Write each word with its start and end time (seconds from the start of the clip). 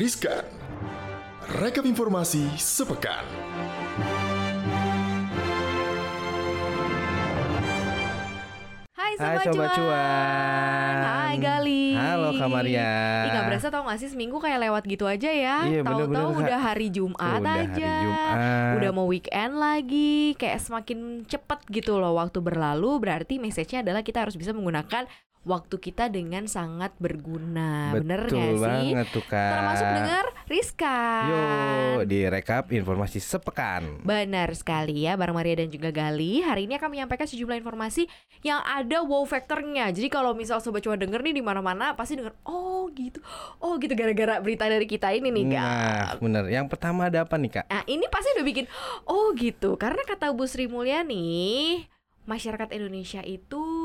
Riskan. 0.00 0.48
Rekap 1.60 1.84
informasi 1.84 2.48
sepekan. 2.56 3.20
Hai 8.96 9.12
Hai 9.20 9.44
Sobat, 9.44 9.44
Sobat 9.44 9.70
Cuan. 9.76 9.76
Cuan. 9.76 10.96
Hai 11.04 11.36
Gali 11.36 11.92
Halo 12.00 12.32
Kak 12.32 12.48
Maria. 12.48 13.28
Ih 13.28 13.30
gak 13.36 13.44
berasa 13.52 13.68
tau 13.68 13.84
gak 13.84 14.00
sih 14.00 14.08
seminggu 14.08 14.40
kayak 14.40 14.72
lewat 14.72 14.88
gitu 14.88 15.04
aja 15.04 15.28
ya 15.28 15.68
Iya, 15.68 15.84
Tahu-tahu 15.84 16.48
udah 16.48 16.60
hari 16.64 16.88
Jumat 16.88 17.20
Udah 17.44 17.52
hari 17.60 17.68
aja 17.68 17.92
Jumat. 18.00 18.36
Udah 18.80 18.90
mau 18.96 19.04
weekend 19.04 19.60
lagi 19.60 20.32
Kayak 20.40 20.64
semakin 20.64 21.28
cepet 21.28 21.60
gitu 21.68 22.00
loh 22.00 22.16
waktu 22.16 22.40
berlalu 22.40 23.04
Berarti 23.04 23.36
message-nya 23.36 23.84
adalah 23.84 24.00
kita 24.00 24.24
harus 24.24 24.32
bisa 24.40 24.56
menggunakan 24.56 25.04
waktu 25.40 25.80
kita 25.80 26.12
dengan 26.12 26.44
sangat 26.44 26.92
berguna 27.00 27.96
Bener 27.96 28.28
Betul 28.28 28.36
gak 28.36 28.52
sih? 28.52 28.60
banget 28.60 29.06
tuh 29.08 29.24
Kak. 29.24 29.52
Termasuk 29.56 29.86
dengar 29.88 30.26
Rizka 30.44 30.98
Yo, 31.24 31.44
di 32.04 32.28
rekap 32.28 32.68
informasi 32.68 33.24
sepekan. 33.24 34.04
Benar 34.04 34.52
sekali 34.52 35.08
ya 35.08 35.16
Bareng 35.16 35.32
Maria 35.32 35.64
dan 35.64 35.72
juga 35.72 35.88
Gali 35.88 36.44
Hari 36.44 36.68
ini 36.68 36.76
akan 36.76 36.92
menyampaikan 36.92 37.24
sejumlah 37.24 37.56
informasi 37.56 38.04
Yang 38.44 38.60
ada 38.68 38.98
wow 39.00 39.24
factornya 39.24 39.88
Jadi 39.88 40.12
kalau 40.12 40.36
misal 40.36 40.60
Sobat 40.60 40.84
Cuan 40.84 41.00
denger 41.00 41.24
nih 41.24 41.40
di 41.40 41.44
mana 41.44 41.64
mana 41.64 41.96
Pasti 41.96 42.20
denger 42.20 42.36
Oh 42.44 42.92
gitu 42.92 43.24
Oh 43.64 43.80
gitu 43.80 43.96
gara-gara 43.96 44.44
berita 44.44 44.68
dari 44.68 44.84
kita 44.84 45.08
ini 45.16 45.32
nih 45.32 45.56
Kak 45.56 45.64
Nah, 45.64 46.08
bener. 46.20 46.44
Yang 46.52 46.66
pertama 46.68 47.08
ada 47.08 47.24
apa 47.24 47.40
nih 47.40 47.50
Kak? 47.60 47.64
Nah 47.64 47.82
ini 47.88 48.04
pasti 48.12 48.28
udah 48.36 48.44
bikin 48.44 48.66
Oh 49.08 49.32
gitu 49.32 49.80
Karena 49.80 50.04
kata 50.04 50.36
Bu 50.36 50.44
Sri 50.44 50.68
Mulyani 50.68 51.80
Masyarakat 52.28 52.76
Indonesia 52.76 53.24
itu 53.24 53.79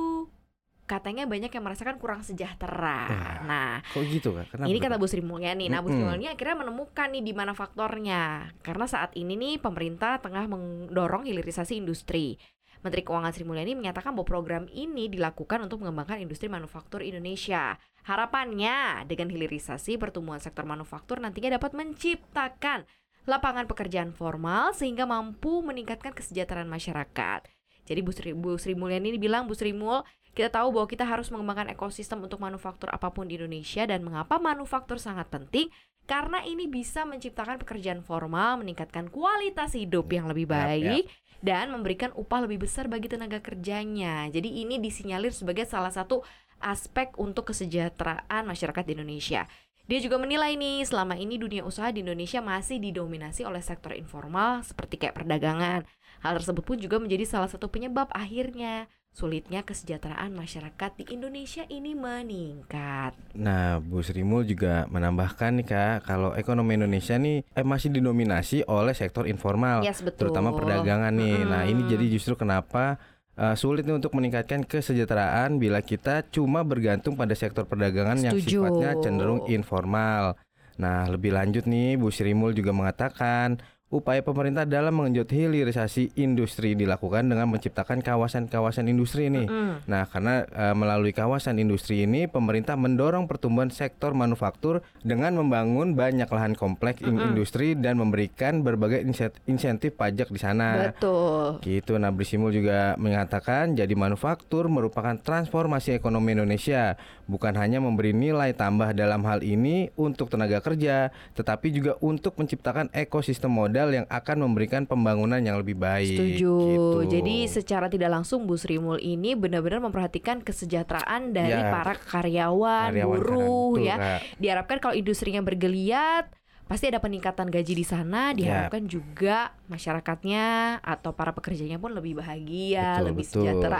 Katanya 0.85 1.25
banyak 1.25 1.49
yang 1.49 1.65
merasakan 1.65 1.97
kurang 1.97 2.21
sejahtera 2.21 3.09
Ya, 3.09 3.41
Nah 3.41 3.73
Kok 3.89 4.05
gitu 4.05 4.37
Kak? 4.37 4.53
Kenapa? 4.53 4.69
ini 4.69 4.77
kata? 4.77 5.01
Bu 5.01 5.09
Sri 5.09 5.25
Mulyani. 5.25 5.65
Nah, 5.65 5.81
Bu 5.81 5.89
Sri. 5.89 5.97
Mulyani 5.97 6.29
akhirnya 6.29 6.61
menemukan 6.61 7.09
nih 7.09 7.23
di 7.25 7.33
mana 7.33 7.57
faktornya. 7.57 8.53
Karena 8.61 8.85
saat 8.85 9.17
ini 9.17 9.33
nih 9.33 9.57
pemerintah 9.57 10.21
tengah 10.21 10.45
mendorong 10.45 11.25
hilirisasi 11.25 11.81
industri. 11.81 12.37
Menteri 12.85 13.01
Keuangan 13.01 13.33
Sri 13.33 13.41
Mulyani 13.41 13.73
menyatakan 13.73 14.13
bahwa 14.13 14.29
program 14.29 14.69
ini 14.69 15.09
dilakukan 15.09 15.65
untuk 15.65 15.81
mengembangkan 15.81 16.21
industri 16.21 16.45
manufaktur 16.53 17.01
Indonesia. 17.01 17.81
Harapannya 18.05 19.09
dengan 19.09 19.33
hilirisasi 19.33 19.97
pertumbuhan 19.97 20.37
sektor 20.37 20.69
manufaktur 20.69 21.17
nantinya 21.17 21.57
dapat 21.57 21.73
menciptakan 21.73 22.85
lapangan 23.25 23.65
pekerjaan 23.65 24.13
formal 24.13 24.77
sehingga 24.77 25.09
mampu 25.09 25.65
meningkatkan 25.65 26.13
kesejahteraan 26.13 26.69
masyarakat. 26.69 27.49
Jadi 27.85 27.99
Bu 28.05 28.11
Sri, 28.13 28.37
Bu 28.37 28.57
Sri 28.61 28.77
Mulyani 28.77 29.13
ini 29.13 29.19
bilang, 29.21 29.49
Bu 29.49 29.57
Sri 29.57 29.73
Mul, 29.73 30.05
kita 30.35 30.51
tahu 30.51 30.75
bahwa 30.75 30.87
kita 30.91 31.07
harus 31.07 31.31
mengembangkan 31.31 31.71
ekosistem 31.71 32.19
untuk 32.19 32.43
manufaktur 32.43 32.91
apa 32.91 33.07
pun 33.09 33.25
di 33.25 33.39
Indonesia 33.39 33.87
dan 33.87 34.03
mengapa 34.03 34.35
manufaktur 34.35 34.99
sangat 34.99 35.31
penting? 35.31 35.71
Karena 36.05 36.43
ini 36.43 36.69
bisa 36.69 37.07
menciptakan 37.07 37.57
pekerjaan 37.57 38.03
formal, 38.05 38.61
meningkatkan 38.61 39.09
kualitas 39.09 39.73
hidup 39.73 40.11
yang 40.11 40.29
lebih 40.29 40.45
Yap, 40.45 40.53
yap. 40.53 40.61
baik 40.61 41.05
dan 41.41 41.73
memberikan 41.73 42.11
upah 42.13 42.45
lebih 42.45 42.67
besar 42.67 42.85
bagi 42.91 43.09
tenaga 43.09 43.41
kerjanya. 43.41 44.29
Jadi 44.29 44.61
ini 44.61 44.77
disinyalir 44.77 45.33
sebagai 45.33 45.65
salah 45.65 45.89
satu 45.89 46.21
aspek 46.61 47.15
untuk 47.17 47.49
kesejahteraan 47.49 48.43
masyarakat 48.45 48.83
di 48.85 48.91
Indonesia. 48.93 49.49
Dia 49.85 49.99
juga 50.01 50.17
menilai 50.17 50.57
nih 50.57 50.81
selama 50.81 51.13
ini 51.13 51.37
dunia 51.37 51.61
usaha 51.61 51.93
di 51.93 52.01
Indonesia 52.01 52.41
masih 52.41 52.81
didominasi 52.81 53.45
oleh 53.45 53.61
sektor 53.61 53.93
informal 53.93 54.65
seperti 54.65 54.97
kayak 54.97 55.13
perdagangan. 55.13 55.85
Hal 56.25 56.33
tersebut 56.41 56.65
pun 56.65 56.77
juga 56.81 56.97
menjadi 56.97 57.23
salah 57.29 57.49
satu 57.49 57.69
penyebab 57.69 58.09
akhirnya 58.09 58.89
sulitnya 59.15 59.63
kesejahteraan 59.63 60.35
masyarakat 60.35 60.91
di 60.99 61.07
Indonesia 61.15 61.63
ini 61.71 61.95
meningkat. 61.95 63.15
Nah, 63.39 63.79
Bu 63.79 64.03
Sri 64.03 64.27
Mul 64.27 64.43
juga 64.43 64.91
menambahkan 64.91 65.63
nih 65.63 65.67
Kak, 65.71 65.95
kalau 66.03 66.35
ekonomi 66.35 66.75
Indonesia 66.75 67.15
nih 67.15 67.47
eh, 67.47 67.63
masih 67.63 67.95
didominasi 67.95 68.67
oleh 68.67 68.91
sektor 68.91 69.23
informal. 69.23 69.87
Yes, 69.87 70.03
betul. 70.03 70.27
terutama 70.27 70.51
perdagangan 70.51 71.15
nih. 71.15 71.47
Nah, 71.47 71.63
ini 71.63 71.87
jadi 71.87 72.05
justru 72.11 72.35
kenapa 72.35 72.99
uh, 73.39 73.55
sulit 73.55 73.87
nih 73.87 73.95
untuk 73.95 74.11
meningkatkan 74.19 74.67
kesejahteraan 74.67 75.63
bila 75.63 75.79
kita 75.79 76.27
cuma 76.27 76.67
bergantung 76.67 77.15
pada 77.15 77.31
sektor 77.39 77.63
perdagangan 77.63 78.19
yang 78.19 78.35
Setuju. 78.35 78.67
sifatnya 78.67 78.99
cenderung 78.99 79.47
informal. 79.47 80.35
Nah, 80.75 81.07
lebih 81.07 81.31
lanjut 81.31 81.63
nih 81.63 81.95
Bu 81.95 82.11
Sri 82.11 82.35
Mul 82.35 82.51
juga 82.51 82.75
mengatakan 82.75 83.63
upaya 83.93 84.25
pemerintah 84.25 84.65
dalam 84.65 84.97
mengenjot 84.97 85.29
hilirisasi 85.29 86.17
industri 86.17 86.73
dilakukan 86.73 87.29
dengan 87.29 87.45
menciptakan 87.47 88.01
kawasan-kawasan 88.01 88.89
industri 88.89 89.29
nih. 89.29 89.45
Mm-mm. 89.45 89.85
Nah, 89.85 90.09
karena 90.09 90.43
uh, 90.57 90.73
melalui 90.73 91.13
kawasan 91.13 91.61
industri 91.61 92.01
ini 92.01 92.25
pemerintah 92.25 92.73
mendorong 92.73 93.29
pertumbuhan 93.29 93.69
sektor 93.69 94.17
manufaktur 94.17 94.81
dengan 95.05 95.37
membangun 95.37 95.93
banyak 95.93 96.25
lahan 96.25 96.57
kompleks 96.57 97.05
in- 97.05 97.13
Mm-mm. 97.13 97.37
industri 97.37 97.77
dan 97.77 98.01
memberikan 98.01 98.65
berbagai 98.65 99.05
insentif 99.45 99.93
pajak 99.93 100.33
di 100.33 100.39
sana. 100.41 100.89
Betul. 100.89 101.61
Gitu. 101.61 101.93
Nah, 102.01 102.09
Brisimul 102.09 102.57
juga 102.57 102.97
mengatakan 102.97 103.77
jadi 103.77 103.93
manufaktur 103.93 104.65
merupakan 104.65 105.13
transformasi 105.21 105.93
ekonomi 105.93 106.33
Indonesia, 106.33 106.97
bukan 107.29 107.53
hanya 107.53 107.77
memberi 107.77 108.17
nilai 108.17 108.57
tambah 108.57 108.97
dalam 108.97 109.21
hal 109.29 109.45
ini 109.45 109.93
untuk 109.93 110.33
tenaga 110.33 110.57
kerja, 110.59 111.13
tetapi 111.37 111.69
juga 111.69 112.01
untuk 112.01 112.33
menciptakan 112.41 112.89
ekosistem 112.89 113.53
modal 113.53 113.84
yang 113.91 114.07
akan 114.07 114.37
memberikan 114.47 114.87
pembangunan 114.87 115.41
yang 115.43 115.59
lebih 115.59 115.75
baik. 115.75 116.15
Setuju. 116.15 116.55
Gitu. 116.55 116.99
Jadi 117.11 117.35
secara 117.49 117.85
tidak 117.89 118.09
langsung 118.15 118.47
Bu 118.47 118.55
Sri 118.55 118.79
Mul 118.79 119.01
ini 119.01 119.35
benar-benar 119.35 119.83
memperhatikan 119.83 120.41
kesejahteraan 120.41 121.33
dari 121.35 121.53
Ya. 121.57 121.69
para 121.69 121.93
karyawan, 121.99 122.93
Karyawan 122.93 123.17
buruh 123.19 123.75
ya. 123.81 124.21
Diharapkan 124.39 124.77
kalau 124.79 124.95
industrinya 124.95 125.43
bergeliat 125.43 126.29
pasti 126.65 126.89
ada 126.89 126.97
peningkatan 126.97 127.47
gaji 127.47 127.73
di 127.73 127.85
sana. 127.85 128.33
Ya. 128.33 128.37
Diharapkan 128.65 128.89
juga 128.89 129.53
masyarakatnya 129.65 130.45
atau 130.81 131.13
para 131.13 131.29
pekerjanya 131.29 131.77
pun 131.77 131.93
lebih 131.93 132.17
bahagia, 132.17 132.97
Betul, 132.97 133.05
lebih 133.13 133.25
betul. 133.25 133.41
sejahtera. 133.41 133.79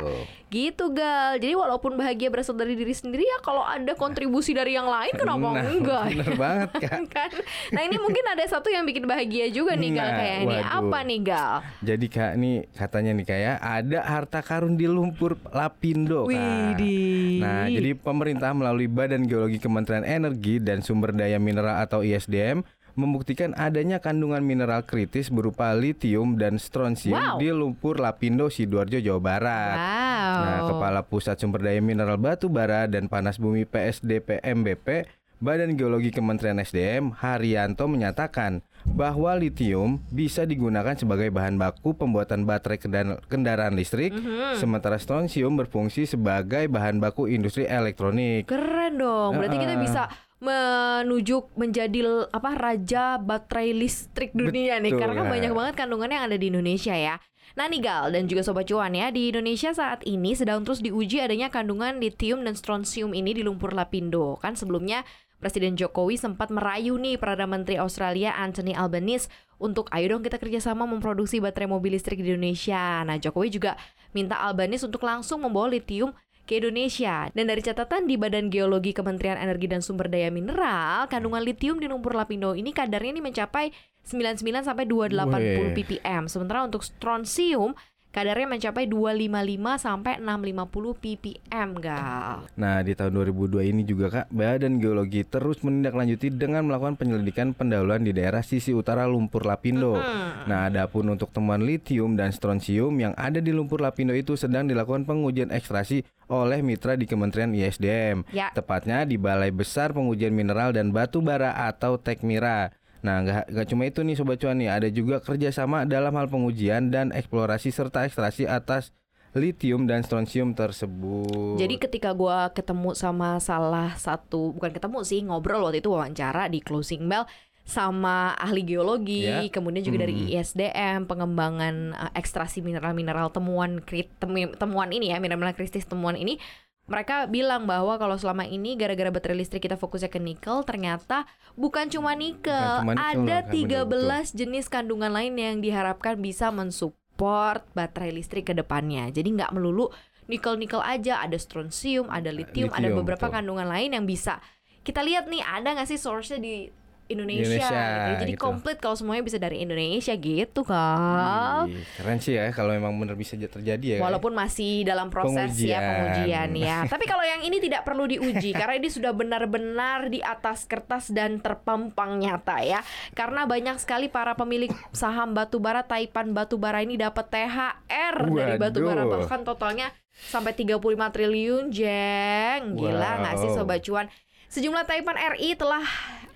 Gitu 0.49 0.85
gal. 0.93 1.37
Jadi 1.37 1.53
walaupun 1.53 1.97
bahagia 1.97 2.29
berasal 2.29 2.53
dari 2.53 2.73
diri 2.73 2.93
sendiri 2.93 3.25
ya 3.25 3.41
kalau 3.41 3.61
ada 3.61 3.93
kontribusi 3.93 4.53
dari 4.53 4.77
yang 4.77 4.85
lain 4.85 5.13
kenapa 5.13 5.47
Nah, 5.51 5.65
enggak? 5.65 6.03
bener 6.13 6.33
banget, 6.37 6.69
Kak. 6.77 7.01
kan? 7.15 7.31
Nah 7.73 7.81
ini 7.81 7.97
mungkin 7.97 8.25
ada 8.27 8.43
satu 8.45 8.69
yang 8.69 8.85
bikin 8.85 9.05
bahagia 9.05 9.49
juga 9.49 9.73
nih 9.73 9.91
gal 9.91 10.05
Nah, 10.05 10.17
kayak 10.17 10.37
ini. 10.41 10.57
Apa 10.61 10.97
nih 11.01 11.19
gal? 11.21 11.53
Jadi 11.81 12.05
kak 12.05 12.31
nih 12.37 12.55
katanya 12.71 13.11
nih 13.17 13.25
kayak 13.25 13.55
ada 13.59 13.99
harta 14.05 14.39
karun 14.45 14.77
di 14.77 14.85
lumpur 14.85 15.37
Lapindo 15.49 16.25
kak. 16.25 16.33
Widih. 16.33 17.41
Nah 17.41 17.65
jadi 17.65 17.97
pemerintah 17.97 18.53
melalui 18.53 18.85
Badan 18.85 19.25
Geologi 19.25 19.57
Kementerian 19.57 20.05
Energi 20.05 20.61
dan 20.61 20.85
Sumber 20.85 21.11
Daya 21.11 21.41
Mineral 21.41 21.81
atau 21.81 22.05
ISDM 22.05 22.61
membuktikan 22.95 23.51
adanya 23.53 23.99
kandungan 23.99 24.39
mineral 24.39 24.81
kritis 24.81 25.27
berupa 25.27 25.71
litium 25.71 26.35
dan 26.35 26.55
strontium 26.55 27.15
Wow. 27.15 27.37
di 27.37 27.51
lumpur 27.51 27.99
Lapindo 27.99 28.47
Sidoarjo 28.47 28.97
Jawa 28.97 29.21
Barat. 29.21 29.77
Wow. 29.77 30.35
Nah, 30.35 30.59
Kepala 30.67 31.01
Pusat 31.03 31.35
Sumber 31.37 31.61
Daya 31.61 31.79
Mineral 31.79 32.15
Batu 32.15 32.47
Bara 32.47 32.87
dan 32.87 33.05
Panas 33.05 33.35
Bumi 33.35 33.63
PSDPMBP 33.63 35.05
Badan 35.43 35.75
Geologi 35.75 36.15
Kementerian 36.15 36.55
SDM 36.63 37.11
Haryanto 37.11 37.91
menyatakan 37.91 38.63
bahwa 38.87 39.35
litium 39.35 39.99
bisa 40.07 40.47
digunakan 40.47 40.95
sebagai 40.95 41.27
bahan 41.33 41.59
baku 41.59 41.91
pembuatan 41.97 42.47
baterai 42.47 42.79
kendaraan, 43.27 43.75
listrik, 43.75 44.15
Mhm. 44.15 44.61
sementara 44.61 44.95
strontium 44.95 45.59
berfungsi 45.59 46.07
sebagai 46.07 46.71
bahan 46.71 47.03
baku 47.03 47.27
industri 47.27 47.67
elektronik. 47.67 48.47
Keren 48.47 48.95
dong. 48.95 49.35
Berarti 49.35 49.57
kita 49.59 49.75
Heeh. 49.75 49.83
bisa 49.83 50.03
menuju 50.39 51.57
menjadi 51.57 52.29
apa 52.29 52.51
raja 52.53 53.17
baterai 53.17 53.73
listrik 53.73 54.31
dunia 54.31 54.77
nih 54.77 54.93
Betul, 54.93 54.99
karena 55.01 55.13
kan 55.17 55.25
nah. 55.27 55.33
banyak 55.33 55.51
banget 55.51 55.73
kandungan 55.75 56.09
yang 56.11 56.23
ada 56.29 56.37
di 56.37 56.47
Indonesia 56.47 56.93
ya. 56.95 57.15
Nah 57.55 57.71
nih 57.71 57.79
Gal 57.79 58.11
dan 58.11 58.27
juga 58.27 58.43
Sobat 58.43 58.67
Cuan 58.67 58.91
ya 58.91 59.13
Di 59.15 59.31
Indonesia 59.31 59.71
saat 59.71 60.03
ini 60.03 60.35
sedang 60.35 60.67
terus 60.67 60.83
diuji 60.83 61.23
adanya 61.23 61.47
kandungan 61.47 62.03
litium 62.03 62.43
dan 62.43 62.51
strontium 62.51 63.15
ini 63.15 63.31
di 63.31 63.47
lumpur 63.47 63.71
Lapindo 63.71 64.35
Kan 64.43 64.59
sebelumnya 64.59 65.07
Presiden 65.39 65.75
Jokowi 65.75 66.15
sempat 66.15 66.49
merayu 66.49 66.95
nih 66.95 67.19
Perdana 67.19 67.49
Menteri 67.49 67.75
Australia 67.79 68.35
Anthony 68.35 68.71
Albanese 68.73 69.27
Untuk 69.59 69.91
ayo 69.91 70.15
dong 70.15 70.23
kita 70.23 70.39
kerjasama 70.39 70.87
memproduksi 70.87 71.43
baterai 71.43 71.69
mobil 71.69 71.95
listrik 71.95 72.19
di 72.19 72.31
Indonesia 72.31 73.03
Nah 73.03 73.19
Jokowi 73.19 73.51
juga 73.51 73.75
minta 74.15 74.39
Albanese 74.39 74.87
untuk 74.87 75.03
langsung 75.03 75.43
membawa 75.43 75.67
litium 75.67 76.15
ke 76.45 76.61
Indonesia. 76.61 77.27
Dan 77.33 77.49
dari 77.49 77.59
catatan 77.59 78.05
di 78.05 78.15
Badan 78.15 78.53
Geologi 78.53 78.93
Kementerian 78.93 79.35
Energi 79.35 79.65
dan 79.65 79.81
Sumber 79.81 80.07
Daya 80.07 80.29
Mineral, 80.29 81.09
kandungan 81.09 81.41
litium 81.41 81.81
di 81.81 81.89
lumpur 81.89 82.13
Lapindo 82.13 82.53
ini 82.53 82.69
kadarnya 82.71 83.17
ini 83.17 83.21
mencapai 83.21 83.73
99 84.05 84.69
sampai 84.69 84.85
280 84.85 85.25
Wih. 85.33 85.73
ppm. 85.73 86.29
Sementara 86.29 86.61
untuk 86.61 86.85
strontium 86.85 87.73
Kadarnya 88.15 88.47
mencapai 88.47 88.87
255 88.87 89.75
sampai 89.75 90.23
650 90.23 91.03
ppm, 91.03 91.69
gal. 91.83 92.47
Nah, 92.55 92.79
di 92.79 92.95
tahun 92.95 93.11
2002 93.11 93.75
ini 93.75 93.83
juga 93.83 94.07
Kak, 94.07 94.31
Badan 94.31 94.79
Geologi 94.79 95.27
terus 95.27 95.59
menindaklanjuti 95.59 96.31
dengan 96.31 96.63
melakukan 96.63 96.95
penyelidikan 96.95 97.51
pendahuluan 97.51 98.07
di 98.07 98.15
daerah 98.15 98.39
sisi 98.39 98.71
utara 98.71 99.03
lumpur 99.03 99.43
Lapindo. 99.43 99.99
Hmm. 99.99 100.47
Nah, 100.47 100.71
adapun 100.71 101.11
untuk 101.11 101.35
temuan 101.35 101.67
litium 101.67 102.15
dan 102.15 102.31
strontium 102.31 102.95
yang 103.03 103.11
ada 103.19 103.43
di 103.43 103.51
lumpur 103.51 103.83
Lapindo 103.83 104.15
itu 104.15 104.39
sedang 104.39 104.63
dilakukan 104.63 105.03
pengujian 105.03 105.51
ekstraksi 105.51 106.07
oleh 106.31 106.63
mitra 106.63 106.95
di 106.95 107.11
Kementerian 107.11 107.51
ISDM. 107.51 108.23
Ya. 108.31 108.47
Tepatnya 108.55 109.03
di 109.03 109.19
Balai 109.19 109.51
Besar 109.51 109.91
Pengujian 109.91 110.31
Mineral 110.31 110.71
dan 110.71 110.95
Batu 110.95 111.19
Bara 111.19 111.67
atau 111.67 111.99
Tekmira. 111.99 112.71
Nah, 113.05 113.21
nggak 113.21 113.53
nggak 113.53 113.67
cuma 113.69 113.83
itu 113.85 114.01
nih 114.01 114.15
Sobat 114.15 114.37
Cuan 114.37 114.57
nih, 114.57 114.67
ada 114.67 114.89
juga 114.89 115.21
kerjasama 115.21 115.85
dalam 115.85 116.09
hal 116.11 116.25
pengujian 116.25 116.89
dan 116.89 117.13
eksplorasi 117.13 117.69
serta 117.69 118.01
ekstraksi 118.03 118.49
atas 118.49 118.89
litium 119.31 119.83
dan 119.83 120.01
strontium 120.01 120.55
tersebut. 120.55 121.55
Jadi 121.55 121.75
ketika 121.77 122.09
gua 122.11 122.49
ketemu 122.49 122.95
sama 122.95 123.37
salah 123.37 123.93
satu 123.93 124.49
bukan 124.51 124.71
ketemu 124.71 124.99
sih 125.03 125.19
ngobrol 125.21 125.61
waktu 125.61 125.79
itu 125.79 125.91
wawancara 125.91 126.47
di 126.47 126.59
closing 126.59 127.05
bell 127.05 127.27
sama 127.61 128.31
ahli 128.37 128.61
geologi, 128.61 129.25
Ya. 129.25 129.41
kemudian 129.49 129.81
juga 129.81 130.05
dari 130.05 130.13
Hmm. 130.15 130.29
ISDM 130.31 130.99
pengembangan 131.03 131.75
uh, 131.91 132.11
ekstraksi 132.13 132.61
mineral-mineral 132.61 133.29
temuan 133.29 133.81
krit, 133.81 134.05
temu- 134.15 134.53
temuan 134.53 134.89
ini 134.89 135.09
ya 135.09 135.17
mineral 135.17 135.49
kritis 135.51 135.83
temuan 135.83 136.13
ini 136.13 136.37
mereka 136.85 137.25
bilang 137.25 137.65
bahwa 137.65 137.97
kalau 137.97 138.13
selama 138.13 138.45
ini 138.45 138.77
gara-gara 138.77 139.09
baterai 139.09 139.41
listrik 139.41 139.65
kita 139.65 139.73
fokusnya 139.73 140.13
ke 140.13 140.21
nikel, 140.21 140.61
ternyata 140.61 141.25
bukan 141.57 141.89
cuma 141.89 142.13
nikel, 142.13 142.53
Bukan 142.53 142.85
cuma 142.85 142.93
nikel, 142.93 143.09
ada 143.25 143.37
Kak, 143.41 143.51
bener, 143.51 144.25
13 144.29 144.37
jenis 144.37 144.65
kandungan 144.69 145.09
lain 145.09 145.33
yang 145.33 145.55
diharapkan 145.65 146.21
bisa 146.21 146.53
mensupport 146.53 147.65
baterai 147.73 148.13
listrik 148.13 148.49
ke 148.49 148.53
depannya. 148.53 149.09
Jadi 149.09 149.33
nggak 149.33 149.49
melulu 149.57 149.89
nikel-nikel 150.29 150.81
aja, 150.81 151.25
ada 151.25 151.37
strontium, 151.41 152.09
ada 152.09 152.29
lithium, 152.29 152.69
ada 152.69 152.89
Lithium, 152.89 153.01
beberapa 153.01 153.29
betul. 153.29 153.35
kandungan 153.41 153.67
lain 153.69 153.89
yang 153.97 154.05
bisa 154.05 154.37
kita 154.85 155.01
lihat 155.01 155.25
nih 155.25 155.41
ada 155.41 155.73
nggak 155.73 155.89
sih 155.89 155.97
source-nya 155.97 156.37
di 156.37 156.69
Indonesia, 157.05 157.61
Indonesia, 157.61 157.81
gitu. 158.09 158.21
Jadi 158.25 158.33
gitu. 158.33 158.41
komplit 158.41 158.77
kalau 158.81 158.97
semuanya 158.97 159.21
bisa 159.21 159.37
dari 159.37 159.61
Indonesia 159.61 160.13
gitu 160.17 160.61
kan. 160.65 161.69
Ih, 161.69 161.85
keren 162.01 162.17
sih 162.17 162.33
ya 162.33 162.49
kalau 162.49 162.73
memang 162.73 162.97
benar 162.97 163.13
bisa 163.13 163.37
terjadi 163.37 163.85
ya. 163.85 163.97
Ya. 163.97 164.01
Walaupun 164.01 164.33
masih 164.33 164.81
dalam 164.81 165.13
proses 165.13 165.53
ya 165.61 165.77
Pengujian. 165.77 165.81
pengujian 165.85 166.49
ya. 166.57 166.77
Tapi 166.93 167.05
kalau 167.05 167.21
yang 167.21 167.45
ini 167.45 167.61
tidak 167.61 167.85
perlu 167.85 168.09
diuji 168.09 168.57
karena 168.57 168.75
ini 168.75 168.89
sudah 168.89 169.13
benar-benar 169.13 170.09
di 170.09 170.17
atas 170.19 170.65
kertas 170.65 171.13
dan 171.13 171.37
terpampang 171.37 172.17
nyata 172.17 172.65
ya. 172.65 172.81
Karena 173.13 173.45
banyak 173.45 173.77
sekali 173.77 174.09
para 174.09 174.33
pemilik 174.33 174.73
saham 174.89 175.37
batubara 175.37 175.85
Taipan 175.85 176.33
batubara 176.33 176.81
ini 176.81 176.97
dapat 176.97 177.29
THR 177.29 178.15
dari 178.33 178.57
batubara 178.57 179.05
Waduh. 179.05 179.21
bahkan 179.21 179.45
totalnya 179.45 179.93
sampai 180.09 180.57
35 180.57 180.81
triliun 181.13 181.69
jeng. 181.69 182.73
Gila 182.73 183.11
nggak 183.21 183.35
sih 183.37 183.49
Wow. 183.53 183.57
sobat 183.61 183.79
cuan? 183.85 184.07
Sejumlah 184.49 184.85
Taipan 184.87 185.17
RI 185.35 185.57
telah 185.57 185.83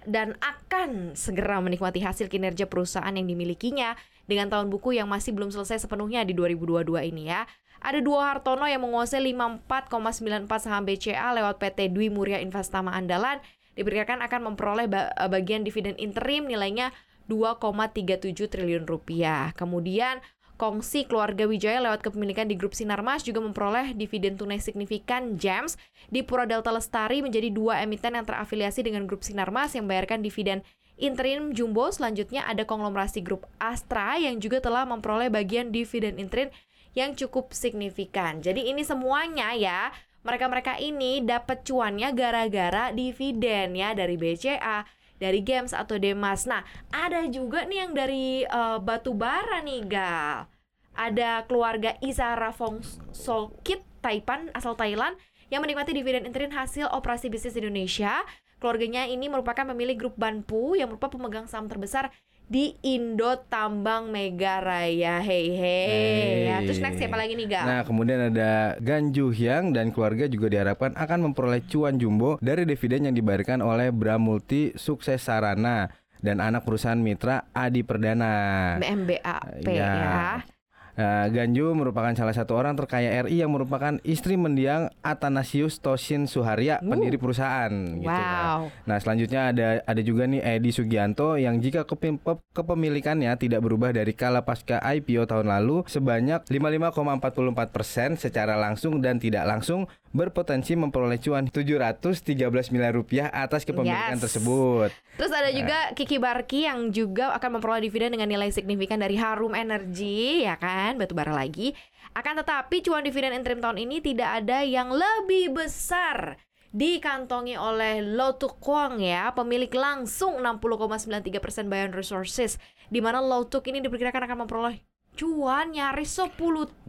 dan 0.07 0.33
akan 0.41 1.13
segera 1.13 1.61
menikmati 1.61 2.01
hasil 2.01 2.31
kinerja 2.31 2.65
perusahaan 2.65 3.11
yang 3.13 3.29
dimilikinya 3.29 3.93
dengan 4.25 4.49
tahun 4.49 4.69
buku 4.73 4.97
yang 4.97 5.09
masih 5.09 5.33
belum 5.33 5.53
selesai 5.53 5.85
sepenuhnya 5.85 6.25
di 6.25 6.33
2022 6.33 7.09
ini 7.09 7.29
ya. 7.29 7.45
Ada 7.79 8.03
dua 8.03 8.35
Hartono 8.35 8.67
yang 8.67 8.83
menguasai 8.83 9.23
54,94 9.23 10.65
saham 10.67 10.83
BCA 10.83 11.31
lewat 11.31 11.63
PT 11.63 11.95
Dwi 11.95 12.11
Muria 12.11 12.43
Investama 12.43 12.91
Andalan 12.91 13.39
diperkirakan 13.79 14.19
akan 14.19 14.51
memperoleh 14.51 14.91
ba- 14.91 15.15
bagian 15.31 15.63
dividen 15.63 15.95
interim 15.95 16.43
nilainya 16.43 16.91
2,37 17.31 18.35
triliun 18.51 18.83
rupiah. 18.83 19.55
Kemudian 19.55 20.19
Kongsi 20.59 21.07
keluarga 21.07 21.47
Wijaya 21.47 21.79
lewat 21.79 22.03
kepemilikan 22.03 22.43
di 22.43 22.59
grup 22.59 22.75
Sinarmas 22.75 23.23
juga 23.23 23.39
memperoleh 23.39 23.95
dividen 23.95 24.35
tunai 24.35 24.59
signifikan 24.59 25.39
GEMS 25.39 25.79
di 26.11 26.19
Pura 26.19 26.43
Delta 26.43 26.67
Lestari 26.67 27.23
menjadi 27.23 27.47
dua 27.47 27.79
emiten 27.79 28.19
yang 28.19 28.27
terafiliasi 28.27 28.83
dengan 28.83 29.07
grup 29.07 29.23
Sinarmas 29.23 29.71
yang 29.71 29.87
membayarkan 29.87 30.19
dividen 30.19 30.59
interim 30.99 31.55
jumbo. 31.55 31.87
Selanjutnya 31.87 32.43
ada 32.43 32.67
konglomerasi 32.67 33.23
grup 33.23 33.47
Astra 33.55 34.19
yang 34.19 34.43
juga 34.43 34.59
telah 34.59 34.83
memperoleh 34.83 35.31
bagian 35.31 35.71
dividen 35.71 36.19
interim 36.19 36.51
yang 36.91 37.15
cukup 37.15 37.55
signifikan. 37.55 38.43
Jadi 38.43 38.67
ini 38.67 38.83
semuanya 38.83 39.55
ya 39.55 39.95
mereka-mereka 40.27 40.75
ini 40.83 41.23
dapat 41.23 41.63
cuannya 41.63 42.11
gara-gara 42.11 42.91
dividen 42.91 43.79
ya 43.79 43.95
dari 43.95 44.19
BCA, 44.19 44.83
dari 45.19 45.43
Games 45.43 45.75
atau 45.75 45.99
Demas. 45.99 46.47
Nah, 46.47 46.63
ada 46.89 47.27
juga 47.27 47.67
nih 47.67 47.85
yang 47.85 47.91
dari 47.93 48.47
eh, 48.47 48.77
batu 48.81 49.13
bara 49.13 49.61
nih, 49.61 49.85
Gal. 49.85 50.47
Ada 50.95 51.45
keluarga 51.45 51.95
Isara 52.03 52.51
Fong 52.51 52.81
Solkit 53.11 53.83
Taipan 53.99 54.51
asal 54.55 54.79
Thailand 54.79 55.19
yang 55.51 55.63
menikmati 55.63 55.91
dividen 55.91 56.23
interim 56.23 56.51
hasil 56.55 56.87
operasi 56.89 57.27
bisnis 57.27 57.59
Indonesia. 57.59 58.23
Keluarganya 58.59 59.07
ini 59.07 59.31
merupakan 59.31 59.63
pemilik 59.71 59.95
grup 59.95 60.19
Banpu 60.19 60.75
yang 60.75 60.91
merupakan 60.91 61.15
pemegang 61.15 61.47
saham 61.47 61.71
terbesar 61.71 62.11
di 62.49 62.73
Indo 62.81 63.45
Tambang 63.45 64.09
Mega 64.09 64.57
Raya. 64.57 65.21
Hey 65.21 65.53
hey. 65.53 66.49
Ya, 66.49 66.57
terus 66.65 66.81
next 66.81 66.97
siapa 66.97 67.13
lagi 67.13 67.37
nih, 67.37 67.45
Gal? 67.45 67.65
Nah, 67.69 67.81
kemudian 67.85 68.33
ada 68.33 68.73
Ganju 68.81 69.29
Hyang 69.29 69.69
dan 69.69 69.93
keluarga 69.93 70.25
juga 70.25 70.49
diharapkan 70.49 70.97
akan 70.97 71.29
memperoleh 71.29 71.61
cuan 71.69 72.01
jumbo 72.01 72.41
dari 72.41 72.65
dividen 72.65 73.05
yang 73.05 73.15
dibayarkan 73.15 73.61
oleh 73.61 73.93
Bramulti 73.93 74.73
Sukses 74.73 75.21
Sarana 75.21 75.93
dan 76.19 76.41
anak 76.41 76.65
perusahaan 76.65 76.97
mitra 76.97 77.47
Adi 77.53 77.85
Perdana. 77.85 78.75
MBAP 78.81 79.69
Ya. 79.69 79.93
ya. 79.93 80.58
Nah, 80.99 81.31
Ganju 81.31 81.71
merupakan 81.71 82.11
salah 82.11 82.35
satu 82.35 82.53
orang 82.53 82.75
terkaya 82.75 83.23
RI 83.23 83.39
yang 83.39 83.47
merupakan 83.49 84.03
istri 84.03 84.35
mendiang 84.35 84.91
Atanasius 84.99 85.79
Toshin 85.79 86.27
Suharya, 86.27 86.83
Uh. 86.83 86.91
pendiri 86.91 87.15
perusahaan. 87.15 87.71
Gitu 87.71 88.03
kan. 88.03 88.19
Wow. 88.59 88.59
Nah, 88.83 88.97
selanjutnya 88.99 89.41
ada 89.47 89.67
ada 89.79 90.01
juga 90.03 90.27
nih 90.27 90.43
Edi 90.43 90.69
Sugianto 90.69 91.39
yang 91.39 91.57
jika 91.57 91.87
kepem- 91.87 92.19
pe- 92.19 92.43
kepemilikannya 92.51 93.31
tidak 93.33 93.63
berubah 93.63 93.89
dari 93.89 94.11
kala 94.11 94.43
pasca 94.43 94.83
IPO 94.83 95.23
tahun 95.23 95.47
lalu 95.47 95.87
sebanyak 95.87 96.43
55,44% 96.43 98.19
secara 98.19 98.53
langsung 98.53 98.99
dan 98.99 99.15
tidak 99.17 99.47
langsung 99.47 99.87
berpotensi 100.09 100.73
memperoleh 100.73 101.21
cuan 101.21 101.45
713 101.47 102.73
miliar 102.73 102.93
rupiah 102.97 103.29
atas 103.29 103.61
kepemilikan 103.61 104.17
Yes. 104.17 104.23
tersebut. 104.25 104.89
Terus 105.15 105.33
ada 105.33 105.49
juga 105.53 105.93
Kiki 105.93 106.17
Barki 106.17 106.65
yang 106.65 106.89
juga 106.89 107.33
akan 107.37 107.59
memperoleh 107.59 107.85
dividen 107.85 108.17
dengan 108.17 108.29
nilai 108.29 108.49
signifikan 108.49 108.97
dari 108.97 109.19
Harum 109.19 109.53
Energy, 109.53 110.45
ya 110.47 110.57
kan, 110.57 110.97
batu 110.97 111.13
bara 111.13 111.33
lagi. 111.33 111.77
Akan 112.17 112.41
tetapi 112.41 112.81
cuan 112.81 113.05
dividen 113.05 113.37
interim 113.37 113.61
tahun 113.61 113.77
ini 113.85 114.01
tidak 114.01 114.41
ada 114.41 114.65
yang 114.65 114.89
lebih 114.89 115.53
besar 115.53 116.41
dikantongi 116.69 117.57
oleh 117.57 118.01
Lotu 118.01 118.49
Kwang 118.61 119.01
ya, 119.01 119.33
pemilik 119.33 119.69
langsung 119.73 120.37
60,93% 120.41 121.65
Bayan 121.69 121.93
Resources, 121.93 122.61
di 122.89 123.01
mana 123.01 123.21
Lotuk 123.21 123.65
ini 123.69 123.81
diperkirakan 123.81 124.25
akan 124.25 124.37
memperoleh 124.45 124.77
cuan 125.19 125.75
nyaris 125.75 126.15
10 126.15 126.31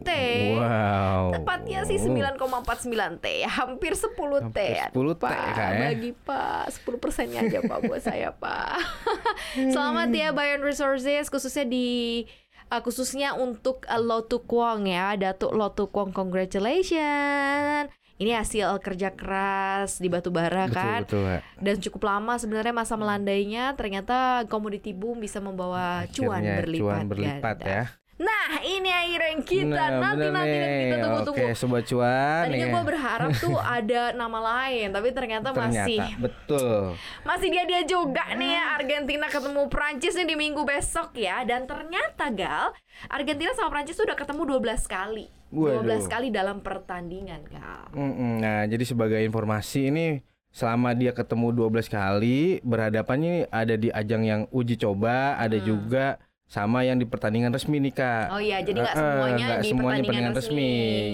T. 0.07 0.09
Wow. 0.55 1.35
Tepatnya 1.35 1.83
sih 1.83 1.99
9,49 1.99 3.19
T 3.19 3.27
hampir 3.43 3.91
10 3.91 4.15
T. 4.55 4.59
Hampir 4.87 4.95
10 4.95 5.19
T, 5.19 5.23
Pak, 5.27 5.35
Kak, 5.51 5.71
ya. 5.75 5.79
bagi 5.91 6.11
Pak 6.15 6.71
10 6.71 7.03
persennya 7.03 7.43
aja 7.43 7.59
Pak 7.59 7.79
buat 7.91 7.99
saya 7.99 8.31
Pak. 8.31 8.79
Selamat 9.75 10.15
ya 10.15 10.31
Bayan 10.31 10.63
Resources 10.63 11.27
khususnya 11.27 11.67
di 11.67 12.23
uh, 12.71 12.79
khususnya 12.79 13.35
untuk 13.35 13.83
uh, 13.91 13.99
Lotu 13.99 14.39
Kwong 14.47 14.87
ya, 14.87 15.19
Datuk 15.19 15.51
Lotu 15.51 15.91
Kwong 15.91 16.15
congratulations. 16.15 17.91
Ini 18.21 18.37
hasil 18.37 18.77
kerja 18.85 19.17
keras 19.17 19.97
di 19.97 20.05
batu 20.05 20.29
bara 20.29 20.69
Betul, 20.69 20.77
kan 20.77 20.99
betul, 21.09 21.25
dan 21.57 21.75
cukup 21.81 22.01
lama 22.05 22.37
sebenarnya 22.37 22.69
masa 22.69 22.93
melandainya 22.93 23.73
ternyata 23.73 24.45
komoditi 24.45 24.93
boom 24.93 25.17
bisa 25.25 25.41
membawa 25.41 26.05
cuan 26.13 26.37
Akhirnya 26.37 26.61
berlipat, 26.61 26.85
cuan 26.85 27.05
berlipat 27.09 27.57
ganda. 27.57 27.65
ya. 27.65 27.83
Nah 28.21 28.61
ini 28.61 28.89
akhirnya 28.93 29.29
yang 29.33 29.41
kita 29.41 29.65
Nah, 29.65 29.89
nanti 29.97 30.29
bener 30.29 30.31
nanti 30.31 30.57
kita 30.61 30.97
tunggu-tunggu. 31.01 31.41
Oke, 31.41 31.57
sobat 31.57 31.83
cuan 31.89 32.43
Tadinya 32.45 32.67
nih. 32.69 32.73
gue 32.77 32.83
berharap 32.85 33.29
tuh 33.33 33.57
ada 33.81 34.01
nama 34.13 34.39
lain, 34.39 34.87
tapi 34.93 35.09
ternyata, 35.09 35.49
Ternyata 35.49 35.73
masih 35.73 35.99
betul. 36.21 36.93
masih 37.25 37.47
dia 37.49 37.63
dia 37.65 37.81
juga 37.81 38.23
nih 38.37 38.51
ya 38.53 38.63
Argentina 38.77 39.25
ketemu 39.25 39.61
Prancis 39.67 40.13
nih 40.13 40.27
di 40.29 40.35
minggu 40.37 40.61
besok 40.61 41.17
ya. 41.17 41.41
Dan 41.41 41.65
ternyata 41.65 42.29
Gal, 42.29 42.77
Argentina 43.09 43.49
sama 43.57 43.73
Prancis 43.73 43.97
tuh 43.97 44.05
udah 44.05 44.17
ketemu 44.17 44.41
12 44.61 44.85
kali. 44.85 45.25
12 45.49 45.83
Waduh. 45.83 45.99
kali 46.07 46.27
dalam 46.29 46.61
pertandingan 46.61 47.41
Gal. 47.49 47.89
Nah, 48.37 48.69
jadi 48.69 48.83
sebagai 48.85 49.19
informasi 49.19 49.89
ini 49.89 50.07
selama 50.51 50.91
dia 50.91 51.15
ketemu 51.15 51.67
12 51.67 51.87
kali 51.87 52.59
berhadapannya 52.61 53.47
ada 53.49 53.75
di 53.75 53.87
ajang 53.89 54.23
yang 54.23 54.41
uji 54.51 54.75
coba, 54.77 55.39
ada 55.39 55.57
juga 55.57 56.19
sama 56.51 56.83
yang 56.83 56.99
di 56.99 57.07
pertandingan 57.07 57.55
resmi 57.55 57.79
nih 57.79 57.95
Kak. 57.95 58.35
Oh 58.35 58.41
iya, 58.43 58.59
jadi 58.59 58.83
nggak 58.83 58.91
Eh, 58.91 58.99
eh, 58.99 59.07
semuanya 59.07 59.45
nggak 59.47 59.61
di 59.63 59.69
semuanya 59.71 60.01
pertandingan 60.03 60.33
resmi. 60.35 60.71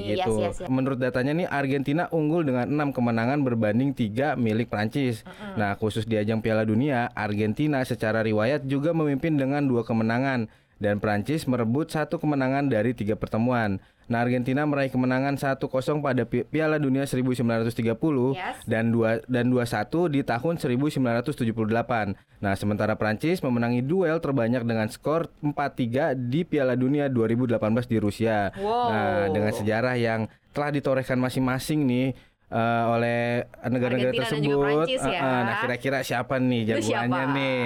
gitu. 0.10 0.34
Yes, 0.41 0.58
yes, 0.58 0.58
yes. 0.65 0.70
Menurut 0.74 0.98
datanya 0.98 1.32
nih 1.38 1.46
Argentina 1.46 2.03
unggul 2.10 2.41
dengan 2.41 2.65
6 2.65 2.89
kemenangan 2.89 3.46
berbanding 3.46 3.94
3 3.94 4.34
milik 4.34 4.65
Prancis. 4.65 5.22
Nah, 5.53 5.77
khusus 5.77 6.10
di 6.10 6.17
ajang 6.17 6.41
Piala 6.41 6.65
Dunia, 6.65 7.13
Argentina 7.13 7.86
secara 7.86 8.25
riwayat 8.25 8.65
juga 8.65 8.98
memimpin 8.98 9.38
dengan 9.38 9.62
dua 9.62 9.86
kemenangan 9.86 10.50
dan 10.82 10.98
Prancis 10.98 11.46
merebut 11.46 11.94
satu 11.94 12.17
kemenangan 12.17 12.65
dari 12.65 12.98
tiga 12.98 13.13
pertemuan. 13.13 13.77
Nah, 14.08 14.24
Argentina 14.24 14.64
meraih 14.64 14.88
kemenangan 14.88 15.36
1-0 15.36 15.60
pada 16.00 16.24
Pi- 16.24 16.44
Piala 16.44 16.80
Dunia 16.80 17.04
1930 17.04 18.32
Yes. 18.34 18.64
dan 18.64 18.90
2 18.90 19.28
dan 19.28 19.52
2-1 19.52 20.08
di 20.08 20.24
tahun 20.24 20.56
1978. 20.56 22.16
Nah, 22.40 22.54
sementara 22.54 22.96
Prancis 22.96 23.44
memenangi 23.44 23.82
duel 23.82 24.18
terbanyak 24.18 24.64
dengan 24.64 24.88
skor 24.88 25.28
4-3 25.42 26.16
di 26.16 26.44
Piala 26.44 26.74
Dunia 26.74 27.08
2018 27.08 27.60
di 27.86 27.98
Rusia. 27.98 28.56
Wow. 28.56 28.88
Nah, 28.88 29.24
dengan 29.30 29.52
sejarah 29.52 29.96
yang 29.96 30.32
telah 30.52 30.72
ditorehkan 30.72 31.20
masing-masing 31.20 31.84
nih 31.84 32.08
eh, 32.48 32.84
oleh 32.88 33.44
negara-negara 33.62 34.24
tersebut. 34.24 34.56
Prancis 34.56 35.04
ya. 35.04 35.12
Eh, 35.12 35.20
eh, 35.20 35.42
nah, 35.44 35.56
kira-kira 35.60 36.00
siapa 36.00 36.40
nih 36.40 36.62
jagoannya 36.74 36.88
siapa? 37.20 37.36
nih? 37.36 37.64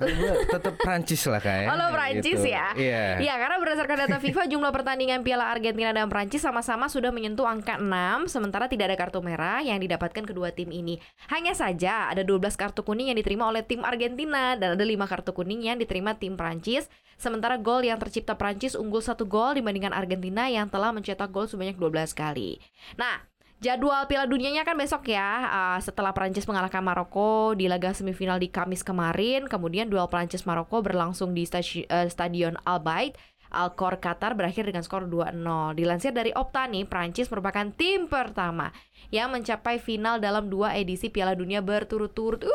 Kalau 0.00 0.14
gue 0.16 0.32
tetap 0.48 0.74
Prancis 0.80 1.20
lah 1.28 1.44
kayak. 1.44 1.68
Oh, 1.68 1.76
lo 1.76 1.92
Prancis 1.92 2.40
ya? 2.40 2.72
Iya. 2.72 3.20
Ya, 3.20 3.34
karena 3.36 3.60
berdasarkan 3.60 3.96
data 4.08 4.16
FIFA 4.16 4.48
jumlah 4.48 4.72
pertandingan 4.72 5.20
Piala 5.20 5.52
Argentina 5.52 5.92
dan 5.92 6.08
Prancis 6.08 6.40
sama-sama 6.40 6.88
sudah 6.88 7.12
menyentuh 7.12 7.44
angka 7.44 7.76
6 7.76 8.32
sementara 8.32 8.64
tidak 8.64 8.88
ada 8.88 8.96
kartu 8.96 9.20
merah 9.20 9.60
yang 9.60 9.76
didapatkan 9.76 10.24
kedua 10.24 10.56
tim 10.56 10.72
ini. 10.72 10.96
Hanya 11.28 11.52
saja 11.52 12.08
ada 12.08 12.24
12 12.24 12.40
kartu 12.56 12.80
kuning 12.80 13.12
yang 13.12 13.18
diterima 13.20 13.44
oleh 13.44 13.60
tim 13.60 13.84
Argentina 13.84 14.56
dan 14.56 14.80
ada 14.80 14.84
5 14.88 14.96
kartu 15.04 15.36
kuning 15.36 15.68
yang 15.68 15.76
diterima 15.76 16.16
tim 16.16 16.32
Prancis. 16.34 16.88
Sementara 17.20 17.60
gol 17.60 17.84
yang 17.84 18.00
tercipta 18.00 18.32
Prancis 18.32 18.72
unggul 18.72 19.04
satu 19.04 19.28
gol 19.28 19.52
dibandingkan 19.52 19.92
Argentina 19.92 20.48
yang 20.48 20.72
telah 20.72 20.88
mencetak 20.96 21.28
gol 21.28 21.44
sebanyak 21.44 21.76
12 21.76 22.16
kali. 22.16 22.56
Nah, 22.96 23.29
Jadwal 23.60 24.08
Piala 24.08 24.24
Dunianya 24.24 24.64
kan 24.64 24.72
besok 24.72 25.12
ya 25.12 25.44
uh, 25.52 25.78
Setelah 25.84 26.16
Prancis 26.16 26.48
mengalahkan 26.48 26.80
Maroko 26.80 27.52
Di 27.52 27.68
laga 27.68 27.92
semifinal 27.92 28.40
di 28.40 28.48
Kamis 28.48 28.80
kemarin. 28.80 29.44
Kemudian 29.44 29.92
duel 29.92 30.08
Prancis 30.08 30.48
Maroko 30.48 30.80
berlangsung 30.80 31.36
di 31.36 31.44
stasi- 31.44 31.84
eh, 31.84 32.08
Stadion 32.08 32.56
Al 32.64 32.80
Bayt 32.80 33.20
Al-Khor 33.50 33.98
Qatar 33.98 34.38
berakhir 34.38 34.62
dengan 34.62 34.86
skor 34.86 35.10
2-0 35.10 35.74
Dilansir 35.74 36.14
dari 36.14 36.30
Opta 36.30 36.70
nih 36.70 36.86
Prancis 36.86 37.26
merupakan 37.26 37.66
tim 37.74 38.06
pertama 38.06 38.70
Yang 39.08 39.28
mencapai 39.40 39.80
final 39.80 40.20
dalam 40.20 40.52
dua 40.52 40.76
edisi 40.76 41.08
Piala 41.08 41.32
Dunia 41.32 41.64
berturut-turut 41.64 42.44
uh. 42.44 42.52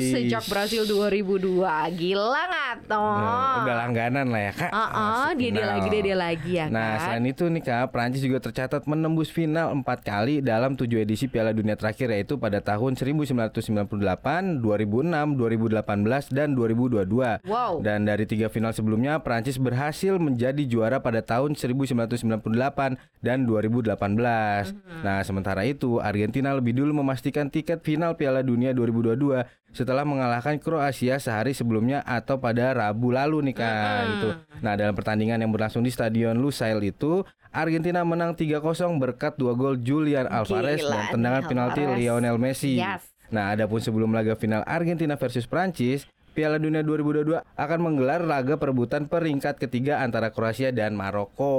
Sejak 0.00 0.44
Brasil 0.50 0.84
2002 0.84 1.62
Gila 1.96 2.42
nggak 2.50 2.76
toh 2.90 3.00
Nah, 3.00 3.62
udah 3.62 3.76
langganan 3.86 4.26
lah 4.28 4.42
ya 4.50 4.52
kak. 4.52 4.70
Uh-uh, 4.74 4.92
Masuk 4.92 5.38
dia 5.38 5.50
dia 5.54 5.64
lagi 5.66 5.88
dia 5.88 6.02
dia 6.02 6.16
lagi 6.18 6.50
ya 6.58 6.66
Nah 6.66 6.98
kan 6.98 7.02
selain 7.06 7.24
itu 7.30 7.44
nih 7.46 7.62
kak, 7.62 7.84
Prancis 7.94 8.22
juga 8.24 8.38
tercatat 8.42 8.82
menembus 8.90 9.30
final 9.30 9.70
empat 9.72 10.02
kali 10.02 10.42
dalam 10.42 10.74
tujuh 10.74 10.98
edisi 10.98 11.30
Piala 11.30 11.54
Dunia 11.54 11.78
terakhir 11.78 12.10
yaitu 12.10 12.36
pada 12.36 12.58
tahun 12.58 12.98
1998, 12.98 14.58
2006, 14.58 15.38
2018, 15.38 16.34
dan 16.34 16.48
2022. 16.58 17.42
Wow. 17.46 17.78
Dan 17.84 18.08
dari 18.08 18.26
tiga 18.26 18.50
final 18.50 18.74
sebelumnya, 18.74 19.22
Prancis 19.22 19.56
berhasil 19.60 20.18
menjadi 20.18 20.62
juara 20.66 20.98
pada 20.98 21.22
tahun 21.22 21.54
1998 21.54 22.98
dan 23.22 23.46
2018. 23.46 24.74
Mhm. 24.74 25.02
Nah 25.06 25.22
sementara 25.22 25.61
itu, 25.64 25.98
Argentina 25.98 26.52
lebih 26.54 26.76
dulu 26.76 27.02
memastikan 27.02 27.48
tiket 27.48 27.80
final 27.82 28.14
Piala 28.14 28.44
Dunia 28.44 28.70
2022 28.76 29.42
setelah 29.72 30.04
mengalahkan 30.04 30.60
Kroasia 30.60 31.16
sehari 31.16 31.56
sebelumnya 31.56 32.04
atau 32.04 32.36
pada 32.36 32.76
Rabu 32.76 33.10
lalu 33.10 33.50
nih 33.50 33.54
kak. 33.56 33.72
Mhm. 33.72 34.12
Itu. 34.12 34.28
Nah 34.60 34.72
dalam 34.76 34.92
pertandingan 34.92 35.40
yang 35.40 35.50
berlangsung 35.50 35.80
di 35.80 35.88
Stadion 35.88 36.36
Lusail 36.36 36.78
itu 36.84 37.24
Argentina 37.52 38.04
menang 38.04 38.36
3-0 38.36 38.96
berkat 39.00 39.36
dua 39.36 39.52
gol 39.52 39.80
Julian 39.80 40.28
Alvarez 40.28 40.80
Gila 40.80 40.92
dan 40.92 41.02
tendangan 41.16 41.42
penalti. 41.48 41.80
Lionel 41.84 42.36
Messi. 42.36 42.80
Yes. 42.80 43.04
Nah 43.32 43.56
adapun 43.56 43.80
sebelum 43.80 44.12
laga 44.12 44.36
final 44.36 44.60
Argentina 44.68 45.16
versus 45.16 45.48
Prancis 45.48 46.04
Piala 46.32 46.56
Dunia 46.56 46.80
2022 46.80 47.44
akan 47.44 47.78
menggelar 47.84 48.24
laga 48.24 48.56
perebutan 48.56 49.04
peringkat 49.04 49.60
ketiga 49.60 50.00
antara 50.00 50.32
Kroasia 50.32 50.72
dan 50.72 50.96
Maroko. 50.96 51.56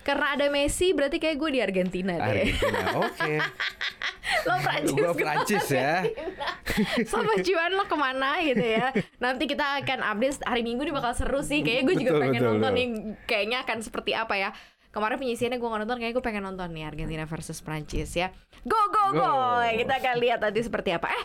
Karena 0.00 0.32
ada 0.32 0.48
Messi 0.48 0.96
berarti 0.96 1.20
kayak 1.20 1.36
gue 1.36 1.50
di 1.52 1.60
Argentina 1.60 2.16
deh. 2.16 2.48
Argentina, 2.48 2.80
oke. 3.04 3.34
Lo 4.46 4.54
Prancis, 4.58 4.94
gue 4.96 5.12
Prancis 5.14 5.66
ya. 5.70 6.02
Sama 7.10 7.34
Juan 7.42 7.70
lo 7.74 7.84
ke 7.86 7.96
mana 7.98 8.42
gitu 8.42 8.62
ya. 8.62 8.90
Nanti 9.22 9.46
kita 9.46 9.82
akan 9.82 10.02
update 10.02 10.42
hari 10.42 10.62
Minggu 10.66 10.86
ini 10.86 10.94
bakal 10.94 11.14
seru 11.14 11.42
sih. 11.42 11.62
Kayaknya 11.62 11.82
gue 11.86 11.96
juga 12.00 12.12
Betul, 12.14 12.22
pengen 12.22 12.40
betul, 12.40 12.50
nonton 12.54 12.70
betul. 12.72 12.78
nih. 12.78 12.86
Kayaknya 13.26 13.58
akan 13.62 13.78
seperti 13.82 14.10
apa 14.14 14.34
ya. 14.34 14.50
Kemarin 14.90 15.20
penyisiannya 15.20 15.60
gue 15.60 15.68
gak 15.68 15.80
nonton, 15.84 15.98
kayaknya 16.00 16.16
gue 16.16 16.24
pengen 16.24 16.44
nonton 16.48 16.68
nih 16.72 16.84
Argentina 16.88 17.24
versus 17.28 17.58
Prancis 17.60 18.16
ya. 18.16 18.32
Go 18.64 18.80
go 18.88 19.12
go! 19.12 19.20
Go. 19.20 19.60
Kita 19.76 19.94
akan 20.00 20.14
lihat 20.24 20.38
nanti 20.40 20.60
seperti 20.64 20.90
apa. 20.96 21.12
Eh, 21.12 21.24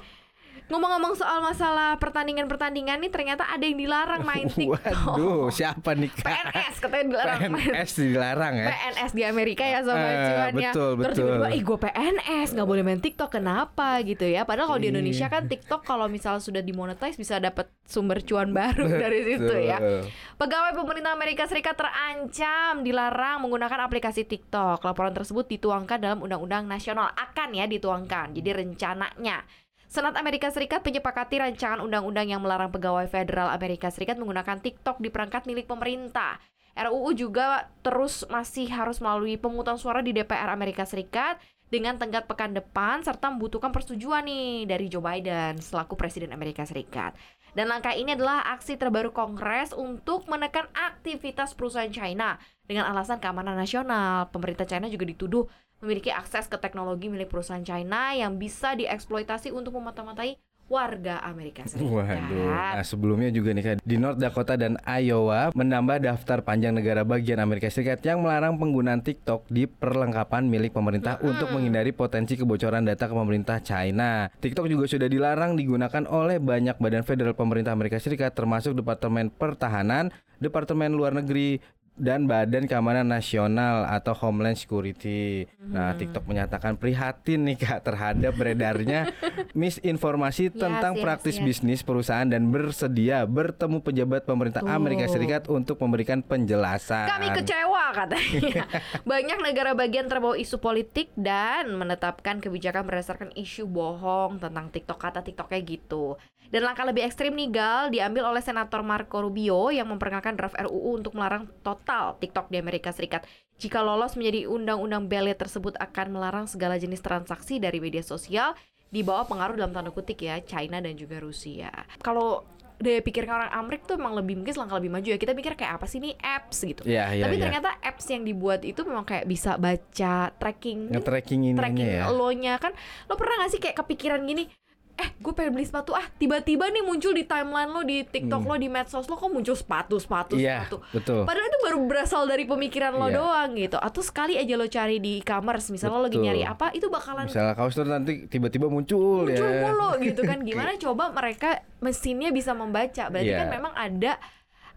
ngomong-ngomong 0.72 1.14
soal 1.14 1.40
masalah 1.40 2.00
pertandingan-pertandingan 2.00 2.98
nih, 2.98 3.10
ternyata 3.10 3.44
ada 3.46 3.60
yang 3.60 3.76
dilarang 3.76 4.24
main 4.24 4.48
TikTok. 4.58 4.80
Waduh, 5.12 5.48
siapa 5.50 5.92
nih 5.92 6.08
kak? 6.10 6.24
PNS 6.24 6.76
katanya 6.80 7.06
dilarang 7.06 7.40
main 7.46 7.68
PNS 7.68 7.92
dilarang 7.94 8.54
ya. 8.56 8.68
PNS 8.70 9.12
di 9.12 9.24
Amerika 9.24 9.64
ya 9.64 9.80
sama 9.82 10.00
Eh, 10.02 10.16
cuan 10.24 10.54
ya. 10.54 10.72
betul, 10.72 10.92
Terus 10.96 11.02
betul. 11.12 11.28
tiba-tiba, 11.28 11.48
ih 11.52 11.62
gue 11.62 11.78
PNS 11.82 12.48
nggak 12.52 12.66
boleh 12.66 12.82
main 12.82 13.00
TikTok 13.00 13.30
kenapa 13.32 13.90
gitu 14.02 14.24
ya? 14.24 14.42
Padahal 14.42 14.68
kalau 14.68 14.80
di 14.80 14.88
Iya. 14.88 14.94
Indonesia 14.94 15.28
kan 15.28 15.44
TikTok 15.46 15.82
kalau 15.82 16.08
misalnya 16.08 16.40
sudah 16.40 16.62
dimonetize 16.62 17.16
bisa 17.16 17.36
dapat 17.38 17.68
sumber 17.84 18.20
cuan 18.22 18.50
baru 18.50 18.88
dari 19.04 19.20
situ 19.24 19.54
ya. 19.58 19.78
Betul. 19.78 20.08
Pegawai 20.38 20.72
pemerintah 20.74 21.12
Amerika 21.12 21.44
Serikat 21.44 21.76
terancam 21.76 22.82
dilarang 22.82 23.42
menggunakan 23.42 23.80
aplikasi 23.82 24.24
TikTok. 24.24 24.80
Laporan 24.82 25.12
tersebut 25.12 25.46
dituangkan 25.48 25.98
dalam 25.98 26.20
Undang-Undang 26.20 26.66
Nasional 26.66 27.12
akan 27.12 27.50
ya 27.52 27.66
dituangkan. 27.66 28.32
Jadi 28.32 28.50
rencananya 28.52 29.44
Senat 29.92 30.16
Amerika 30.16 30.48
Serikat 30.48 30.88
menyepakati 30.88 31.44
rancangan 31.44 31.84
undang-undang 31.84 32.32
yang 32.32 32.40
melarang 32.40 32.72
pegawai 32.72 33.12
federal 33.12 33.52
Amerika 33.52 33.92
Serikat 33.92 34.16
menggunakan 34.16 34.64
TikTok 34.64 35.04
di 35.04 35.12
perangkat 35.12 35.44
milik 35.44 35.68
pemerintah. 35.68 36.40
RUU 36.80 37.12
juga 37.12 37.68
terus 37.84 38.24
masih 38.32 38.72
harus 38.72 39.04
melalui 39.04 39.36
pemungutan 39.36 39.76
suara 39.76 40.00
di 40.00 40.16
DPR 40.16 40.48
Amerika 40.48 40.88
Serikat 40.88 41.44
dengan 41.68 42.00
tenggat 42.00 42.24
pekan 42.24 42.56
depan 42.56 43.04
serta 43.04 43.36
membutuhkan 43.36 43.76
persetujuan 43.76 44.24
nih 44.24 44.64
dari 44.64 44.88
Joe 44.88 45.04
Biden 45.04 45.60
selaku 45.60 46.00
Presiden 46.00 46.32
Amerika 46.32 46.64
Serikat. 46.64 47.12
Dan 47.52 47.68
langkah 47.68 47.92
ini 47.92 48.16
adalah 48.16 48.48
aksi 48.56 48.80
terbaru 48.80 49.12
Kongres 49.12 49.76
untuk 49.76 50.24
menekan 50.32 50.72
aktivitas 50.72 51.52
perusahaan 51.52 51.92
China 51.92 52.40
dengan 52.64 52.88
alasan 52.88 53.20
keamanan 53.20 53.60
nasional. 53.60 54.32
Pemerintah 54.32 54.64
China 54.64 54.88
juga 54.88 55.04
dituduh 55.04 55.52
memiliki 55.82 56.14
akses 56.14 56.46
ke 56.46 56.58
teknologi 56.62 57.10
milik 57.10 57.34
perusahaan 57.34 57.66
China 57.66 58.14
yang 58.14 58.38
bisa 58.38 58.78
dieksploitasi 58.78 59.50
untuk 59.50 59.76
memata-matai 59.76 60.38
warga 60.72 61.20
Amerika 61.28 61.68
Serikat. 61.68 61.92
Waduh. 62.08 62.48
Nah, 62.48 62.86
sebelumnya 62.88 63.28
juga 63.28 63.52
nih 63.52 63.64
Kak, 63.76 63.76
di 63.84 64.00
North 64.00 64.16
Dakota 64.16 64.56
dan 64.56 64.80
Iowa 64.88 65.52
menambah 65.52 66.00
daftar 66.00 66.40
panjang 66.48 66.72
negara 66.72 67.04
bagian 67.04 67.44
Amerika 67.44 67.68
Serikat 67.68 68.00
yang 68.08 68.24
melarang 68.24 68.56
penggunaan 68.56 69.04
TikTok 69.04 69.52
di 69.52 69.68
perlengkapan 69.68 70.48
milik 70.48 70.72
pemerintah 70.72 71.20
untuk 71.20 71.52
menghindari 71.52 71.92
potensi 71.92 72.40
kebocoran 72.40 72.88
data 72.88 73.12
ke 73.12 73.12
pemerintah 73.12 73.60
China. 73.60 74.32
TikTok 74.40 74.72
juga 74.72 74.88
sudah 74.88 75.12
dilarang 75.12 75.60
digunakan 75.60 76.08
oleh 76.08 76.40
banyak 76.40 76.80
badan 76.80 77.04
federal 77.04 77.36
pemerintah 77.36 77.76
Amerika 77.76 78.00
Serikat 78.00 78.32
termasuk 78.32 78.72
Departemen 78.72 79.28
Pertahanan, 79.28 80.08
Departemen 80.40 80.96
Luar 80.96 81.12
Negeri, 81.12 81.60
dan 82.02 82.26
Badan 82.26 82.66
Keamanan 82.66 83.06
Nasional 83.06 83.86
atau 83.86 84.18
Homeland 84.18 84.58
Security. 84.58 85.46
Nah, 85.62 85.94
TikTok 85.94 86.26
menyatakan 86.26 86.74
prihatin 86.74 87.46
nih 87.46 87.62
Kak 87.62 87.86
terhadap 87.86 88.34
beredarnya 88.34 89.14
misinformasi 89.62 90.50
tentang 90.50 90.98
yes, 90.98 91.02
praktis 91.06 91.38
yes. 91.38 91.46
bisnis 91.46 91.82
perusahaan 91.86 92.26
dan 92.26 92.50
bersedia 92.50 93.22
bertemu 93.30 93.86
pejabat 93.86 94.26
pemerintah 94.26 94.66
Tuh. 94.66 94.74
Amerika 94.74 95.06
Serikat 95.06 95.46
untuk 95.46 95.78
memberikan 95.78 96.26
penjelasan. 96.26 97.06
Kami 97.06 97.30
kecewa 97.38 97.94
katanya. 97.94 98.66
Banyak 99.12 99.38
negara 99.46 99.78
bagian 99.78 100.10
terbawa 100.10 100.34
isu 100.34 100.58
politik 100.58 101.14
dan 101.14 101.70
menetapkan 101.78 102.42
kebijakan 102.42 102.82
berdasarkan 102.90 103.30
isu 103.38 103.70
bohong 103.70 104.42
tentang 104.42 104.74
TikTok 104.74 104.98
kata 104.98 105.22
TikToknya 105.22 105.62
gitu. 105.62 106.18
Dan 106.52 106.68
langkah 106.68 106.84
lebih 106.84 107.08
ekstrim 107.08 107.32
nih 107.32 107.48
Gal 107.48 107.88
diambil 107.96 108.28
oleh 108.28 108.44
Senator 108.44 108.84
Marco 108.84 109.24
Rubio 109.24 109.72
yang 109.72 109.88
memperkenalkan 109.88 110.36
draft 110.36 110.60
RUU 110.60 111.00
untuk 111.00 111.16
melarang 111.16 111.48
total 111.64 111.91
TikTok 112.20 112.50
di 112.52 112.58
Amerika 112.60 112.90
Serikat. 112.96 113.26
Jika 113.62 113.86
lolos 113.86 114.18
menjadi 114.18 114.50
undang-undang 114.50 115.06
Ballot 115.06 115.38
tersebut 115.38 115.78
akan 115.78 116.08
melarang 116.18 116.46
segala 116.50 116.82
jenis 116.82 117.04
transaksi 117.04 117.62
dari 117.62 117.78
media 117.78 118.02
sosial 118.02 118.58
di 118.92 119.06
bawah 119.06 119.24
pengaruh 119.24 119.56
dalam 119.56 119.72
tanda 119.72 119.94
kutip 119.94 120.20
ya 120.20 120.42
China 120.44 120.84
dan 120.84 120.98
juga 121.00 121.22
Rusia. 121.24 121.72
Kalau 122.04 122.44
daya 122.82 123.00
pikir 123.00 123.30
orang 123.30 123.54
Amerika 123.54 123.94
tuh 123.94 124.02
emang 124.02 124.18
lebih 124.18 124.42
mungkin 124.42 124.58
langkah 124.58 124.82
lebih 124.82 124.92
maju 124.92 125.08
ya. 125.14 125.18
Kita 125.22 125.32
pikir 125.38 125.54
kayak 125.54 125.78
apa 125.78 125.86
sih 125.86 126.02
nih 126.02 126.18
apps 126.18 126.58
gitu. 126.66 126.82
Iya, 126.84 127.14
iya, 127.14 127.24
Tapi 127.30 127.36
iya. 127.38 127.44
ternyata 127.48 127.70
apps 127.80 128.06
yang 128.10 128.26
dibuat 128.26 128.66
itu 128.66 128.82
memang 128.84 129.06
kayak 129.06 129.30
bisa 129.30 129.56
baca 129.62 130.34
tracking 130.36 130.90
nge-tracking 130.90 131.42
ininya 131.54 131.62
tracking 131.62 131.88
ya. 131.88 132.10
lo-nya 132.10 132.54
kan. 132.58 132.74
Lo 133.08 133.14
pernah 133.16 133.46
gak 133.46 133.52
sih 133.54 133.62
kayak 133.62 133.78
kepikiran 133.78 134.26
gini? 134.26 134.50
Eh, 134.94 135.10
gue 135.16 135.32
pengen 135.32 135.54
beli 135.54 135.64
sepatu 135.64 135.92
ah, 135.92 136.04
tiba-tiba 136.12 136.66
nih 136.66 136.82
muncul 136.82 137.12
di 137.12 137.24
timeline 137.24 137.68
lo 137.68 137.82
di 137.82 138.04
TikTok 138.04 138.42
lo 138.42 138.56
di 138.56 138.68
medsos 138.68 139.06
lo 139.06 139.14
kok 139.14 139.28
muncul 139.28 139.54
sepatu, 139.54 139.96
sepatu, 139.96 140.34
Hmm. 140.34 140.42
Iya, 140.42 140.58
sepatu. 140.64 140.78
betul. 140.92 141.22
Padahal 141.24 141.46
itu 141.46 141.60
baru 141.62 141.78
berasal 141.84 142.22
dari 142.26 142.44
pemikiran 142.44 142.94
lo 142.94 143.06
Iya. 143.06 143.16
doang 143.16 143.50
gitu. 143.56 143.78
Atau 143.78 144.02
sekali 144.02 144.36
aja 144.36 144.54
lo 144.54 144.66
cari 144.66 144.98
di 144.98 145.20
e-commerce, 145.20 145.70
misalnya 145.70 145.96
lo 145.96 146.04
lagi 146.04 146.18
nyari 146.18 146.42
apa, 146.44 146.70
itu 146.72 146.88
bakalan 146.88 147.26
Misalnya 147.26 147.54
kaos 147.54 147.74
tuh 147.74 147.84
nanti 147.84 148.26
tiba-tiba 148.26 148.68
muncul, 148.68 149.24
muncul 149.24 149.48
ya. 149.48 149.62
mulu 149.64 149.90
gitu 150.00 150.22
kan 150.22 150.38
gimana 150.48 150.76
coba 150.76 151.10
mereka 151.10 151.50
mesinnya 151.80 152.30
bisa 152.30 152.52
membaca 152.52 153.08
berarti 153.08 153.28
Iya. 153.28 153.40
kan 153.40 153.50
memang 153.52 153.74
ada 153.74 154.20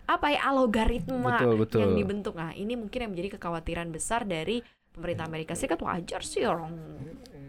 apa 0.04 0.26
ya 0.28 0.40
algoritma 0.47 1.37
Betul, 1.38 1.54
betul. 1.59 1.80
yang 1.80 1.92
dibentuk. 1.94 2.35
Nah, 2.35 2.52
ini 2.52 2.75
mungkin 2.75 2.99
yang 2.99 3.11
menjadi 3.11 3.35
kekhawatiran 3.35 3.88
besar 3.88 4.23
dari 4.23 4.61
pemerintah 4.90 5.25
Amerika 5.25 5.52
Serikat 5.52 5.80
wajar 5.80 6.21
sih 6.21 6.44
orang 6.44 6.71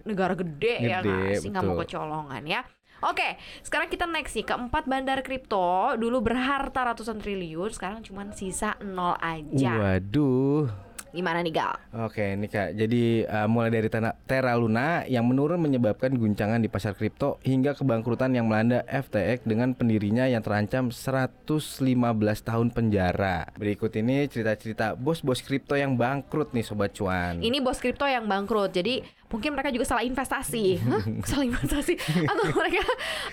negara 0.06 0.38
gede, 0.38 0.74
ya 0.80 1.02
Gede, 1.02 1.10
nggak 1.10 1.42
sih 1.42 1.50
nggak 1.52 1.64
mau 1.66 1.78
kecolongan 1.82 2.44
ya. 2.46 2.62
Oke, 3.04 3.36
sekarang 3.60 3.92
kita 3.92 4.08
next 4.08 4.34
nih 4.34 4.48
keempat 4.48 4.88
bandar 4.88 5.20
kripto 5.20 6.00
dulu 6.00 6.24
berharta 6.24 6.96
ratusan 6.96 7.20
triliun, 7.20 7.70
sekarang 7.76 8.00
cuma 8.02 8.24
sisa 8.32 8.80
nol 8.80 9.20
aja. 9.20 10.00
Waduh. 10.00 10.86
Gimana 11.16 11.40
nih 11.40 11.56
Gal? 11.56 11.80
Oke, 11.96 12.36
ini 12.36 12.52
Kak. 12.52 12.76
Jadi 12.76 13.24
uh, 13.24 13.48
mulai 13.48 13.72
dari 13.72 13.88
Terra 14.28 14.52
Luna 14.60 15.08
yang 15.08 15.24
menurun 15.24 15.64
menyebabkan 15.64 16.12
guncangan 16.12 16.60
di 16.60 16.68
pasar 16.68 16.92
kripto 16.92 17.40
hingga 17.40 17.72
kebangkrutan 17.72 18.36
yang 18.36 18.52
melanda 18.52 18.84
FTX 18.84 19.48
dengan 19.48 19.72
pendirinya 19.72 20.28
yang 20.28 20.44
terancam 20.44 20.92
115 20.92 21.56
tahun 22.44 22.68
penjara. 22.76 23.48
Berikut 23.56 23.96
ini 23.96 24.28
cerita-cerita 24.28 25.00
bos-bos 25.00 25.40
kripto 25.40 25.80
yang 25.80 25.96
bangkrut 25.96 26.52
nih 26.52 26.68
sobat 26.68 26.92
cuan. 26.92 27.40
Ini 27.40 27.64
bos 27.64 27.80
kripto 27.80 28.04
yang 28.04 28.28
bangkrut. 28.28 28.76
Jadi 28.76 29.00
mungkin 29.36 29.52
mereka 29.52 29.76
juga 29.76 29.84
salah 29.84 30.08
investasi. 30.08 30.80
Hah? 30.80 31.04
Salah 31.28 31.46
investasi 31.52 31.94
atau 32.24 32.44
mereka 32.64 32.80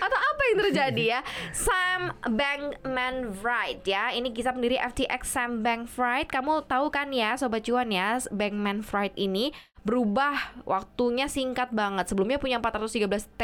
atau 0.02 0.18
apa 0.18 0.42
yang 0.50 0.58
terjadi 0.66 1.04
ya? 1.18 1.20
Sam 1.54 2.10
Bankman-Fried 2.26 3.86
ya. 3.86 4.10
Ini 4.10 4.34
kisah 4.34 4.50
pendiri 4.50 4.82
FTX 4.82 5.22
Sam 5.30 5.62
Bankman-Fried. 5.62 6.26
Kamu 6.26 6.66
tahu 6.66 6.90
kan 6.90 7.14
ya 7.14 7.38
sobat 7.38 7.62
cuan 7.62 7.94
ya, 7.94 8.18
Bankman-Fried 8.34 9.14
ini 9.14 9.54
berubah 9.86 10.58
waktunya 10.66 11.30
singkat 11.30 11.70
banget. 11.70 12.10
Sebelumnya 12.10 12.42
punya 12.42 12.58
413 12.58 13.38
T 13.38 13.42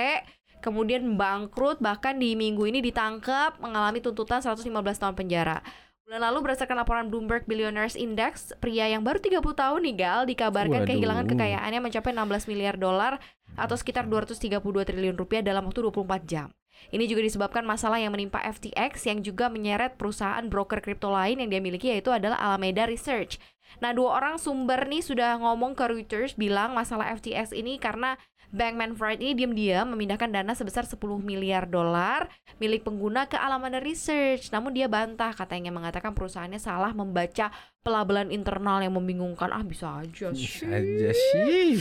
Kemudian 0.58 1.14
bangkrut 1.14 1.78
bahkan 1.78 2.18
di 2.18 2.34
minggu 2.34 2.66
ini 2.66 2.82
ditangkap 2.82 3.62
mengalami 3.62 4.02
tuntutan 4.02 4.42
115 4.42 4.66
tahun 4.74 5.14
penjara. 5.14 5.62
Bulan 6.08 6.24
lalu 6.24 6.48
berdasarkan 6.48 6.80
laporan 6.80 7.12
Bloomberg 7.12 7.44
Billionaires 7.44 7.92
Index, 7.92 8.56
pria 8.64 8.88
yang 8.88 9.04
baru 9.04 9.20
30 9.20 9.44
tahun 9.44 9.80
nih 9.84 9.96
Gal 10.00 10.24
dikabarkan 10.24 10.80
Waduh. 10.80 10.88
kehilangan 10.88 11.28
kekayaannya 11.28 11.84
mencapai 11.84 12.16
16 12.16 12.48
miliar 12.48 12.80
dolar 12.80 13.20
atau 13.60 13.76
sekitar 13.76 14.08
232 14.08 14.56
triliun 14.88 15.20
rupiah 15.20 15.44
dalam 15.44 15.68
waktu 15.68 15.84
24 15.84 16.24
jam. 16.24 16.48
Ini 16.88 17.04
juga 17.04 17.20
disebabkan 17.20 17.60
masalah 17.60 18.00
yang 18.00 18.16
menimpa 18.16 18.40
FTX 18.40 19.04
yang 19.04 19.20
juga 19.20 19.52
menyeret 19.52 20.00
perusahaan 20.00 20.40
broker 20.48 20.80
kripto 20.80 21.12
lain 21.12 21.44
yang 21.44 21.52
dia 21.52 21.60
miliki 21.60 21.92
yaitu 21.92 22.08
adalah 22.08 22.40
Alameda 22.40 22.88
Research. 22.88 23.36
Nah, 23.84 23.92
dua 23.92 24.16
orang 24.16 24.40
sumber 24.40 24.88
nih 24.88 25.04
sudah 25.04 25.36
ngomong 25.36 25.76
ke 25.76 25.84
Reuters 25.92 26.40
bilang 26.40 26.72
masalah 26.72 27.12
FTX 27.20 27.52
ini 27.52 27.76
karena 27.76 28.16
Bankman-Fried 28.48 29.20
ini 29.20 29.36
diam-diam 29.36 29.92
memindahkan 29.92 30.32
dana 30.32 30.56
sebesar 30.56 30.88
10 30.88 30.96
miliar 31.20 31.68
dolar 31.68 32.32
milik 32.56 32.84
pengguna 32.88 33.28
ke 33.28 33.36
Alameda 33.36 33.76
Research. 33.78 34.48
Namun 34.48 34.72
dia 34.72 34.88
bantah 34.88 35.36
katanya 35.36 35.68
mengatakan 35.68 36.16
perusahaannya 36.16 36.56
salah 36.56 36.96
membaca 36.96 37.52
pelabelan 37.88 38.28
internal 38.28 38.84
yang 38.84 38.92
membingungkan. 38.92 39.48
Ah, 39.48 39.64
bisa 39.64 40.04
aja 40.04 40.28
Bisa 40.28 40.60
sih. 40.60 40.68
aja 40.68 41.10
sih. 41.16 41.72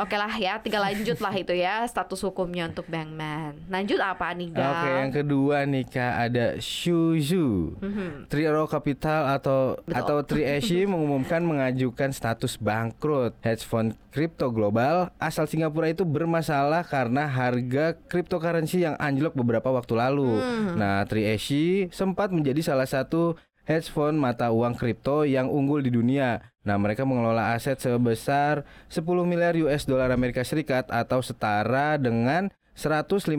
Oke 0.00 0.16
lah 0.16 0.32
ya, 0.32 0.56
tinggal 0.56 0.88
lanjut 0.88 1.20
lah 1.20 1.36
itu 1.36 1.52
ya 1.52 1.84
status 1.84 2.24
hukumnya 2.24 2.72
untuk 2.72 2.88
Bankman. 2.88 3.60
Lanjut 3.68 4.00
apa 4.00 4.32
nih, 4.32 4.48
Gal? 4.56 4.72
Oke, 4.72 4.88
yang 4.88 5.12
kedua 5.12 5.56
nih 5.68 5.84
Kak 5.84 6.14
ada 6.16 6.46
Shuzu. 6.56 7.76
Mhm. 7.76 8.32
Trio 8.32 8.64
Capital 8.64 9.36
atau 9.36 9.76
Betul. 9.84 10.00
atau 10.00 10.16
Triashi 10.24 10.86
mengumumkan 10.90 11.44
mengajukan 11.44 12.08
status 12.16 12.56
bangkrut. 12.56 13.36
Hedge 13.44 13.68
fund 13.68 13.92
kripto 14.10 14.50
global 14.50 15.12
asal 15.22 15.46
Singapura 15.46 15.86
itu 15.86 16.02
bermasalah 16.02 16.82
karena 16.82 17.30
harga 17.30 17.94
cryptocurrency 18.10 18.82
yang 18.82 18.96
anjlok 18.96 19.36
beberapa 19.36 19.68
waktu 19.70 19.92
lalu. 19.94 20.40
Hmm. 20.40 20.80
Nah, 20.80 21.04
Triashi 21.04 21.92
sempat 21.92 22.32
menjadi 22.32 22.64
salah 22.64 22.88
satu 22.88 23.36
hedge 23.64 23.88
fund 23.88 24.16
mata 24.16 24.48
uang 24.48 24.74
kripto 24.74 25.24
yang 25.24 25.48
unggul 25.48 25.80
di 25.80 25.88
dunia. 25.88 26.40
Nah, 26.60 26.76
mereka 26.76 27.08
mengelola 27.08 27.56
aset 27.56 27.80
sebesar 27.80 28.68
10 28.86 29.00
miliar 29.24 29.56
US 29.64 29.88
dollar 29.88 30.12
Amerika 30.12 30.44
Serikat 30.44 30.88
atau 30.88 31.24
setara 31.24 31.96
dengan 31.96 32.52
150 32.74 33.36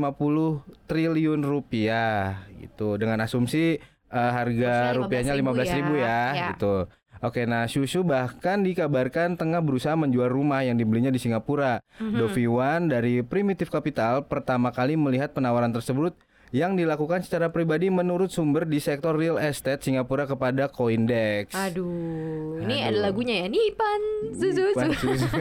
triliun 0.85 1.41
rupiah 1.41 2.45
gitu 2.57 2.97
dengan 2.97 3.21
asumsi 3.21 3.77
eh, 4.11 4.31
harga 4.31 4.93
rupiahnya 4.97 5.33
15.000 5.33 5.41
15.000 5.41 5.77
ribu 5.77 5.93
ya. 5.95 6.05
ya, 6.05 6.21
Ya. 6.33 6.47
gitu. 6.53 6.75
Oke, 7.21 7.45
nah 7.45 7.69
Susu 7.69 8.01
bahkan 8.01 8.65
dikabarkan 8.65 9.37
tengah 9.37 9.61
berusaha 9.61 9.93
menjual 9.93 10.25
rumah 10.25 10.65
yang 10.65 10.73
dibelinya 10.73 11.13
di 11.13 11.21
Singapura. 11.21 11.77
Mhm. 12.01 12.17
Dovi 12.17 12.49
Wan 12.49 12.89
dari 12.89 13.21
Primitive 13.21 13.69
Capital 13.69 14.25
pertama 14.25 14.73
kali 14.73 14.97
melihat 14.97 15.29
penawaran 15.29 15.69
tersebut 15.69 16.17
yang 16.51 16.75
dilakukan 16.75 17.23
secara 17.23 17.47
pribadi 17.47 17.87
menurut 17.87 18.27
sumber 18.27 18.67
di 18.67 18.83
sektor 18.83 19.15
real 19.15 19.39
estate 19.39 19.87
Singapura 19.87 20.27
kepada 20.27 20.67
Coindex. 20.67 21.55
Aduh, 21.55 22.59
ini 22.59 22.83
Aduh. 22.83 22.87
ada 22.91 22.99
lagunya 23.07 23.35
ya. 23.43 23.47
Nipan. 23.47 24.01
Bukan 24.35 24.91
Susu. 24.99 25.27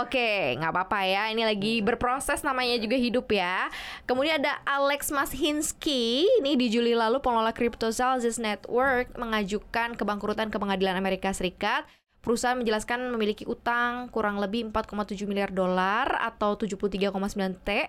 Oke, 0.00 0.56
nggak 0.56 0.72
apa-apa 0.72 1.04
ya. 1.04 1.28
Ini 1.28 1.44
lagi 1.44 1.84
berproses 1.84 2.40
namanya 2.40 2.80
juga 2.80 2.96
hidup 2.96 3.28
ya. 3.28 3.68
Kemudian 4.08 4.40
ada 4.40 4.64
Alex 4.64 5.12
Mashinsky. 5.12 6.24
Ini 6.40 6.56
di 6.56 6.72
Juli 6.72 6.96
lalu 6.96 7.20
pengelola 7.20 7.52
kripto 7.52 7.92
Celsius 7.92 8.40
Network 8.40 9.12
mengajukan 9.20 9.92
kebangkrutan 9.92 10.48
ke 10.48 10.56
pengadilan 10.56 10.96
Amerika 10.96 11.36
Serikat. 11.36 11.84
Perusahaan 12.24 12.58
menjelaskan 12.58 13.12
memiliki 13.12 13.46
utang 13.46 14.08
kurang 14.08 14.40
lebih 14.40 14.72
4,7 14.72 15.30
miliar 15.30 15.52
dolar 15.52 16.10
atau 16.18 16.58
73,9 16.58 17.12
T 17.60 17.86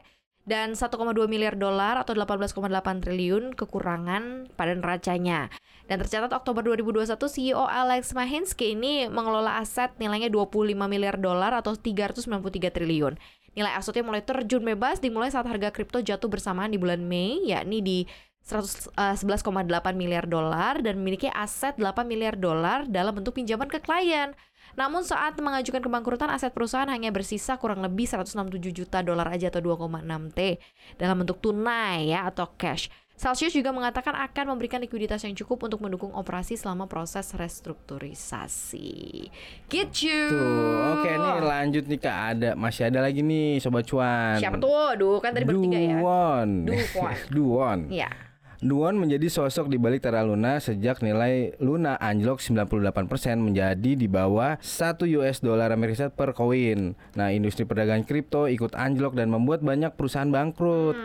dan 0.47 0.79
1,2 0.79 0.95
miliar 1.27 1.59
dolar 1.59 1.99
atau 1.99 2.15
18,8 2.15 3.03
triliun 3.03 3.51
kekurangan 3.51 4.47
pada 4.55 4.73
neracanya. 4.73 5.51
Dan 5.91 5.99
tercatat 5.99 6.31
Oktober 6.31 6.63
2021 6.63 7.19
CEO 7.27 7.67
Alex 7.67 8.15
Mahinsky 8.15 8.71
ini 8.71 9.11
mengelola 9.11 9.59
aset 9.59 9.91
nilainya 9.99 10.31
25 10.31 10.71
miliar 10.87 11.19
dolar 11.19 11.51
atau 11.51 11.75
393 11.75 12.71
triliun. 12.71 13.19
Nilai 13.59 13.73
asetnya 13.75 14.07
mulai 14.07 14.23
terjun 14.23 14.63
bebas 14.63 15.03
dimulai 15.03 15.27
saat 15.27 15.43
harga 15.51 15.67
kripto 15.75 15.99
jatuh 15.99 16.31
bersamaan 16.31 16.71
di 16.71 16.79
bulan 16.79 17.03
Mei 17.03 17.43
yakni 17.51 17.83
di 17.83 17.99
111,8 18.47 18.95
miliar 19.91 20.23
dolar 20.23 20.79
dan 20.79 21.03
memiliki 21.03 21.27
aset 21.27 21.75
8 21.75 22.07
miliar 22.07 22.39
dolar 22.39 22.87
dalam 22.87 23.19
bentuk 23.19 23.35
pinjaman 23.35 23.67
ke 23.67 23.83
klien. 23.83 24.31
Namun 24.77 25.01
saat 25.01 25.33
mengajukan 25.41 25.81
kebangkrutan 25.81 26.29
aset 26.29 26.53
perusahaan 26.53 26.87
hanya 26.87 27.09
bersisa 27.09 27.57
kurang 27.57 27.81
lebih 27.81 28.05
167 28.05 28.61
juta 28.71 29.01
dolar 29.01 29.25
aja 29.33 29.49
atau 29.49 29.59
2,6 29.59 30.05
T 30.37 30.61
dalam 31.01 31.25
bentuk 31.25 31.41
tunai 31.41 32.13
ya 32.13 32.29
atau 32.29 32.53
cash. 32.55 32.93
Celsius 33.17 33.57
juga 33.57 33.73
mengatakan 33.73 34.13
akan 34.13 34.53
memberikan 34.53 34.77
likuiditas 34.77 35.25
yang 35.25 35.33
cukup 35.33 35.65
untuk 35.65 35.81
mendukung 35.81 36.13
operasi 36.13 36.53
selama 36.53 36.85
proses 36.85 37.33
restrukturisasi. 37.33 39.25
Gitu. 39.65 40.29
Tuh, 40.29 41.01
oke 41.01 41.09
nih 41.09 41.33
lanjut 41.41 41.89
nih 41.89 41.97
Kak 41.97 42.17
ada 42.37 42.49
masih 42.53 42.93
ada 42.93 43.01
lagi 43.01 43.25
nih 43.25 43.57
sobat 43.57 43.89
cuan. 43.89 44.37
Siapa 44.37 44.61
tuh? 44.61 44.93
Duh, 45.01 45.17
kan 45.17 45.33
tadi 45.33 45.49
bertiga 45.49 45.81
ya. 45.81 45.97
Duwon. 45.97 46.49
Duwon. 46.69 47.13
Duwon. 47.33 47.79
Iya. 47.89 48.26
Duwon 48.57 48.97
menjadi 48.97 49.29
sosok 49.29 49.69
di 49.69 49.77
balik 49.77 50.01
Terra 50.01 50.25
Luna 50.25 50.57
sejak 50.57 51.05
nilai 51.05 51.53
Luna 51.61 51.93
anjlok 52.01 52.41
98% 52.41 52.89
menjadi 53.37 53.93
di 53.93 54.09
bawah 54.09 54.57
1 54.57 54.97
US 55.21 55.45
dollar 55.45 55.69
Amerika 55.69 56.01
Serikat 56.01 56.17
per 56.17 56.33
koin. 56.33 56.97
Nah, 57.13 57.29
industri 57.29 57.69
perdagangan 57.69 58.01
kripto 58.01 58.49
ikut 58.49 58.73
anjlok 58.73 59.13
dan 59.13 59.29
membuat 59.29 59.61
banyak 59.61 59.93
perusahaan 59.93 60.33
bangkrut. 60.33 60.97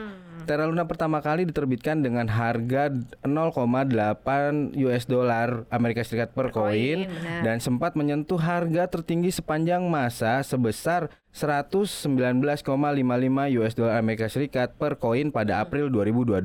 Terra 0.48 0.64
Luna 0.64 0.88
pertama 0.88 1.20
kali 1.20 1.44
diterbitkan 1.44 2.00
dengan 2.00 2.24
harga 2.26 2.88
0,8 3.20 4.72
US 4.74 5.04
dollar 5.04 5.68
Amerika 5.68 6.02
Serikat 6.02 6.32
per 6.32 6.50
koin, 6.50 7.06
dan 7.44 7.60
sempat 7.60 7.94
menyentuh 7.94 8.40
harga 8.40 8.88
tertinggi 8.90 9.30
sepanjang 9.30 9.86
masa 9.86 10.40
sebesar 10.40 11.12
119,55 11.36 12.08
US 13.60 13.72
dollar 13.76 14.00
Amerika 14.00 14.26
Serikat 14.26 14.72
per 14.80 14.96
koin 14.96 15.28
pada 15.30 15.60
April 15.62 15.92
2022. 15.92 16.42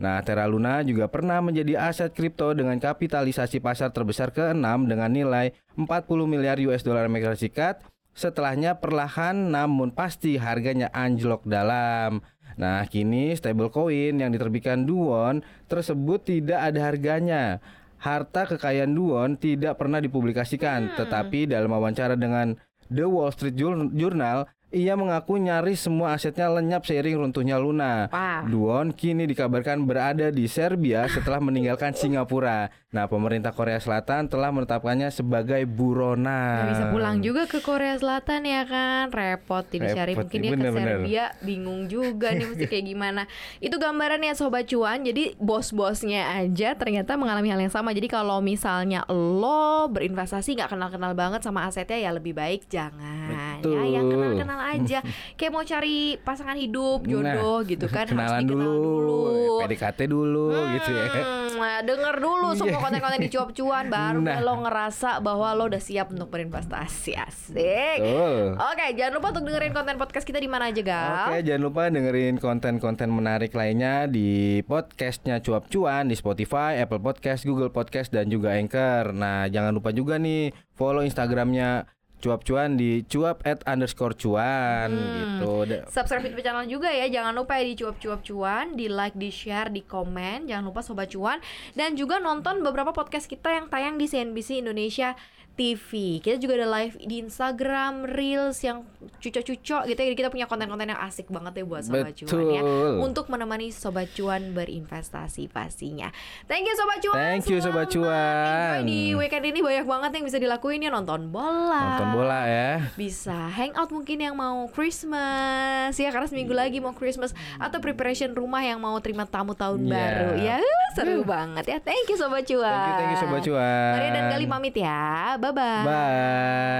Nah, 0.00 0.16
Terra 0.24 0.48
Luna 0.48 0.80
juga 0.80 1.12
pernah 1.12 1.44
menjadi 1.44 1.76
aset 1.76 2.16
kripto 2.16 2.56
dengan 2.56 2.80
kapitalisasi 2.80 3.60
pasar 3.60 3.92
terbesar 3.92 4.32
ke-6 4.32 4.88
dengan 4.88 5.12
nilai 5.12 5.52
40 5.76 6.24
miliar 6.24 6.56
US 6.64 6.80
dollar 6.80 7.04
Amerika 7.04 7.36
Serikat. 7.36 7.84
Setelahnya 8.16 8.80
perlahan 8.80 9.52
namun 9.52 9.92
pasti 9.92 10.40
harganya 10.40 10.88
anjlok 10.96 11.44
dalam. 11.44 12.24
Nah, 12.56 12.82
kini 12.88 13.36
stablecoin 13.36 14.16
yang 14.18 14.32
diterbitkan 14.32 14.88
Duon 14.88 15.44
tersebut 15.68 16.24
tidak 16.24 16.72
ada 16.72 16.80
harganya. 16.80 17.60
Harta 18.00 18.48
kekayaan 18.48 18.96
Duon 18.96 19.36
tidak 19.36 19.76
pernah 19.76 20.00
dipublikasikan, 20.00 20.96
tetapi 20.96 21.44
dalam 21.44 21.68
wawancara 21.76 22.16
dengan 22.16 22.56
The 22.88 23.04
Wall 23.04 23.30
Street 23.36 23.54
Jour- 23.54 23.92
Journal, 23.92 24.48
Ia 24.70 24.94
mengaku 24.94 25.34
nyaris 25.34 25.82
semua 25.82 26.14
asetnya 26.14 26.46
lenyap 26.46 26.86
seiring 26.86 27.18
runtuhnya 27.18 27.58
Luna. 27.58 28.06
Wah. 28.06 28.46
Duon 28.46 28.94
kini 28.94 29.26
dikabarkan 29.26 29.82
berada 29.82 30.30
di 30.30 30.46
Serbia 30.46 31.10
setelah 31.10 31.42
meninggalkan 31.42 31.90
Singapura. 31.90 32.70
Nah, 32.90 33.06
pemerintah 33.06 33.50
Korea 33.54 33.78
Selatan 33.78 34.26
telah 34.30 34.50
menetapkannya 34.50 35.10
sebagai 35.10 35.62
buronan. 35.66 36.54
Nggak 36.62 36.70
bisa 36.74 36.86
pulang 36.90 37.16
juga 37.18 37.42
ke 37.50 37.58
Korea 37.62 37.94
Selatan 37.98 38.42
ya 38.46 38.62
kan 38.66 39.10
Repot 39.10 39.62
ini 39.74 39.86
cari 39.90 40.12
mungkin 40.14 40.38
dia 40.38 40.50
ke 40.50 40.54
bener-bener. 40.58 40.98
Serbia 40.98 41.24
Bingung 41.42 41.86
juga 41.86 42.34
nih 42.34 42.46
mesti 42.50 42.66
kayak 42.66 42.86
gimana 42.86 43.22
Itu 43.62 43.78
gambarannya 43.78 44.34
Sobat 44.34 44.66
Cuan 44.70 45.06
Jadi 45.06 45.38
bos-bosnya 45.38 46.34
aja 46.34 46.74
ternyata 46.74 47.14
mengalami 47.14 47.50
hal 47.50 47.62
yang 47.62 47.70
sama 47.70 47.94
Jadi 47.94 48.10
kalau 48.10 48.42
misalnya 48.42 49.06
lo 49.10 49.86
berinvestasi 49.90 50.58
nggak 50.58 50.70
kenal-kenal 50.74 51.14
banget 51.14 51.42
sama 51.42 51.66
asetnya 51.66 51.98
Ya 51.98 52.10
lebih 52.10 52.34
baik 52.34 52.66
jangan 52.66 53.49
Betul. 53.60 53.76
Ya 53.76 53.84
yang 54.00 54.06
kenal-kenal 54.08 54.60
aja 54.64 54.98
Kayak 55.36 55.52
mau 55.52 55.62
cari 55.62 56.16
pasangan 56.20 56.56
hidup, 56.56 57.04
jodoh 57.04 57.60
gitu 57.62 57.86
kan 57.86 58.08
Kenalan 58.08 58.40
Harus 58.40 58.48
dulu, 58.48 58.64
dulu 58.64 59.20
PDKT 59.60 60.00
dulu 60.08 60.48
gitu 60.72 60.90
ya. 60.90 61.06
Hmm, 61.12 61.48
nah, 61.60 61.78
denger 61.84 62.14
dulu 62.16 62.48
semua 62.56 62.80
konten-konten 62.80 63.20
di 63.20 63.28
cuap 63.28 63.52
cuan 63.52 63.86
baru 63.86 64.18
Nah. 64.20 64.40
lo 64.40 64.64
ngerasa 64.64 65.20
bahwa 65.20 65.52
lo 65.52 65.68
udah 65.68 65.80
siap 65.80 66.12
untuk 66.12 66.28
berinvestasi 66.28 67.12
asik. 67.16 67.98
Betul. 68.00 68.56
Oke, 68.56 68.86
jangan 68.96 69.12
lupa 69.16 69.26
untuk 69.36 69.44
dengerin 69.48 69.72
konten 69.72 69.96
podcast 69.96 70.24
kita 70.24 70.38
di 70.38 70.48
mana 70.48 70.72
aja, 70.72 70.80
Gal. 70.80 71.28
Oke, 71.28 71.38
jangan 71.44 71.62
lupa 71.62 71.82
dengerin 71.88 72.34
konten-konten 72.36 73.08
menarik 73.10 73.52
lainnya 73.52 74.08
di 74.08 74.60
podcastnya 74.64 75.40
Cuap 75.40 75.68
Cuan 75.68 76.08
di 76.08 76.16
Spotify, 76.16 76.80
Apple 76.80 77.00
Podcast, 77.00 77.44
Google 77.44 77.68
Podcast, 77.68 78.08
dan 78.12 78.28
juga 78.28 78.56
Anchor. 78.56 79.12
Nah, 79.12 79.44
jangan 79.48 79.76
lupa 79.76 79.92
juga 79.92 80.16
nih 80.16 80.52
follow 80.72 81.04
Instagramnya 81.04 81.84
Cuap 82.20 82.44
Cuan 82.44 82.76
di 82.76 83.02
cuap 83.02 83.40
at 83.42 83.64
underscore 83.64 84.12
cuan 84.14 84.92
Hmm. 84.92 85.40
gitu. 85.40 85.52
Subscribe 85.88 86.22
YouTube 86.22 86.44
channel 86.44 86.64
juga 86.64 86.88
ya 86.88 87.08
Jangan 87.08 87.32
lupa 87.32 87.56
ya 87.56 87.64
di 87.64 87.74
cuap-cuap 87.74 88.20
cuan 88.20 88.76
Di 88.76 88.86
like, 88.86 89.16
di 89.16 89.28
share, 89.28 89.68
di 89.68 89.80
komen 89.80 90.44
Jangan 90.44 90.64
lupa 90.64 90.80
Sobat 90.80 91.08
Cuan 91.08 91.40
Dan 91.72 91.96
juga 91.96 92.16
nonton 92.16 92.60
beberapa 92.60 92.92
podcast 92.92 93.24
kita 93.24 93.50
yang 93.50 93.66
tayang 93.66 93.96
di 93.96 94.04
CNBC 94.04 94.60
Indonesia 94.60 95.16
TV 95.60 95.90
Kita 96.24 96.40
juga 96.40 96.56
ada 96.56 96.68
live 96.80 96.96
di 97.04 97.20
Instagram 97.20 98.08
Reels 98.08 98.64
yang 98.64 98.88
cucok-cucok 99.20 99.82
gitu 99.84 99.98
ya. 100.00 100.06
Jadi 100.08 100.16
kita 100.16 100.32
punya 100.32 100.48
konten-konten 100.48 100.88
yang 100.88 101.00
asik 101.04 101.28
banget 101.28 101.60
ya 101.60 101.64
buat 101.68 101.84
Sobat 101.84 102.16
Cuan 102.16 102.48
ya. 102.48 102.62
Betul. 102.64 102.92
Untuk 103.04 103.28
menemani 103.28 103.68
Sobat 103.68 104.08
Cuan 104.16 104.56
berinvestasi 104.56 105.52
pastinya. 105.52 106.08
Thank 106.48 106.64
you 106.64 106.74
Sobat 106.74 106.98
Cuan. 107.04 107.16
Thank 107.20 107.44
you, 107.52 107.58
Sobat 107.60 107.92
Cuan. 107.92 108.80
enjoy 108.80 108.88
Di 108.88 109.00
weekend 109.12 109.44
ini. 109.52 109.60
Banyak 109.60 109.84
banget 109.84 110.10
yang 110.16 110.24
bisa 110.24 110.38
dilakuin 110.40 110.80
ya. 110.80 110.88
Nonton 110.88 111.28
bola. 111.28 112.00
Nonton 112.00 112.08
bola 112.16 112.40
ya. 112.48 112.68
bisa 112.96 113.52
hangout 113.52 113.92
mungkin 113.92 114.16
yang 114.16 114.32
mau 114.32 114.64
Christmas. 114.72 115.92
Ya 116.00 116.08
karena 116.08 116.24
seminggu 116.24 116.56
lagi 116.56 116.80
mau 116.80 116.96
Christmas. 116.96 117.36
Atau 117.60 117.84
preparation 117.84 118.32
rumah 118.32 118.64
yang 118.64 118.80
mau 118.80 118.96
terima 119.04 119.28
tamu 119.28 119.52
tahun 119.52 119.84
Iya. 119.84 119.92
baru. 119.92 120.28
Ya 120.40 120.56
seru 120.96 121.22
banget 121.22 121.64
ya. 121.68 121.78
Thank 121.84 122.08
you 122.08 122.16
sobat 122.16 122.48
cuan 122.48 122.64
Thank 122.66 122.88
you, 122.88 122.94
thank 122.96 123.10
you 123.12 123.18
Sobat 123.20 123.40
Cuan. 123.44 123.90
Maria 123.94 124.10
dan 124.10 124.24
Gali 124.32 124.46
pamit 124.48 124.74
ya. 124.74 125.36
Bye 125.36 125.49
bye 125.52 126.00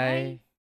Bye. 0.02 0.40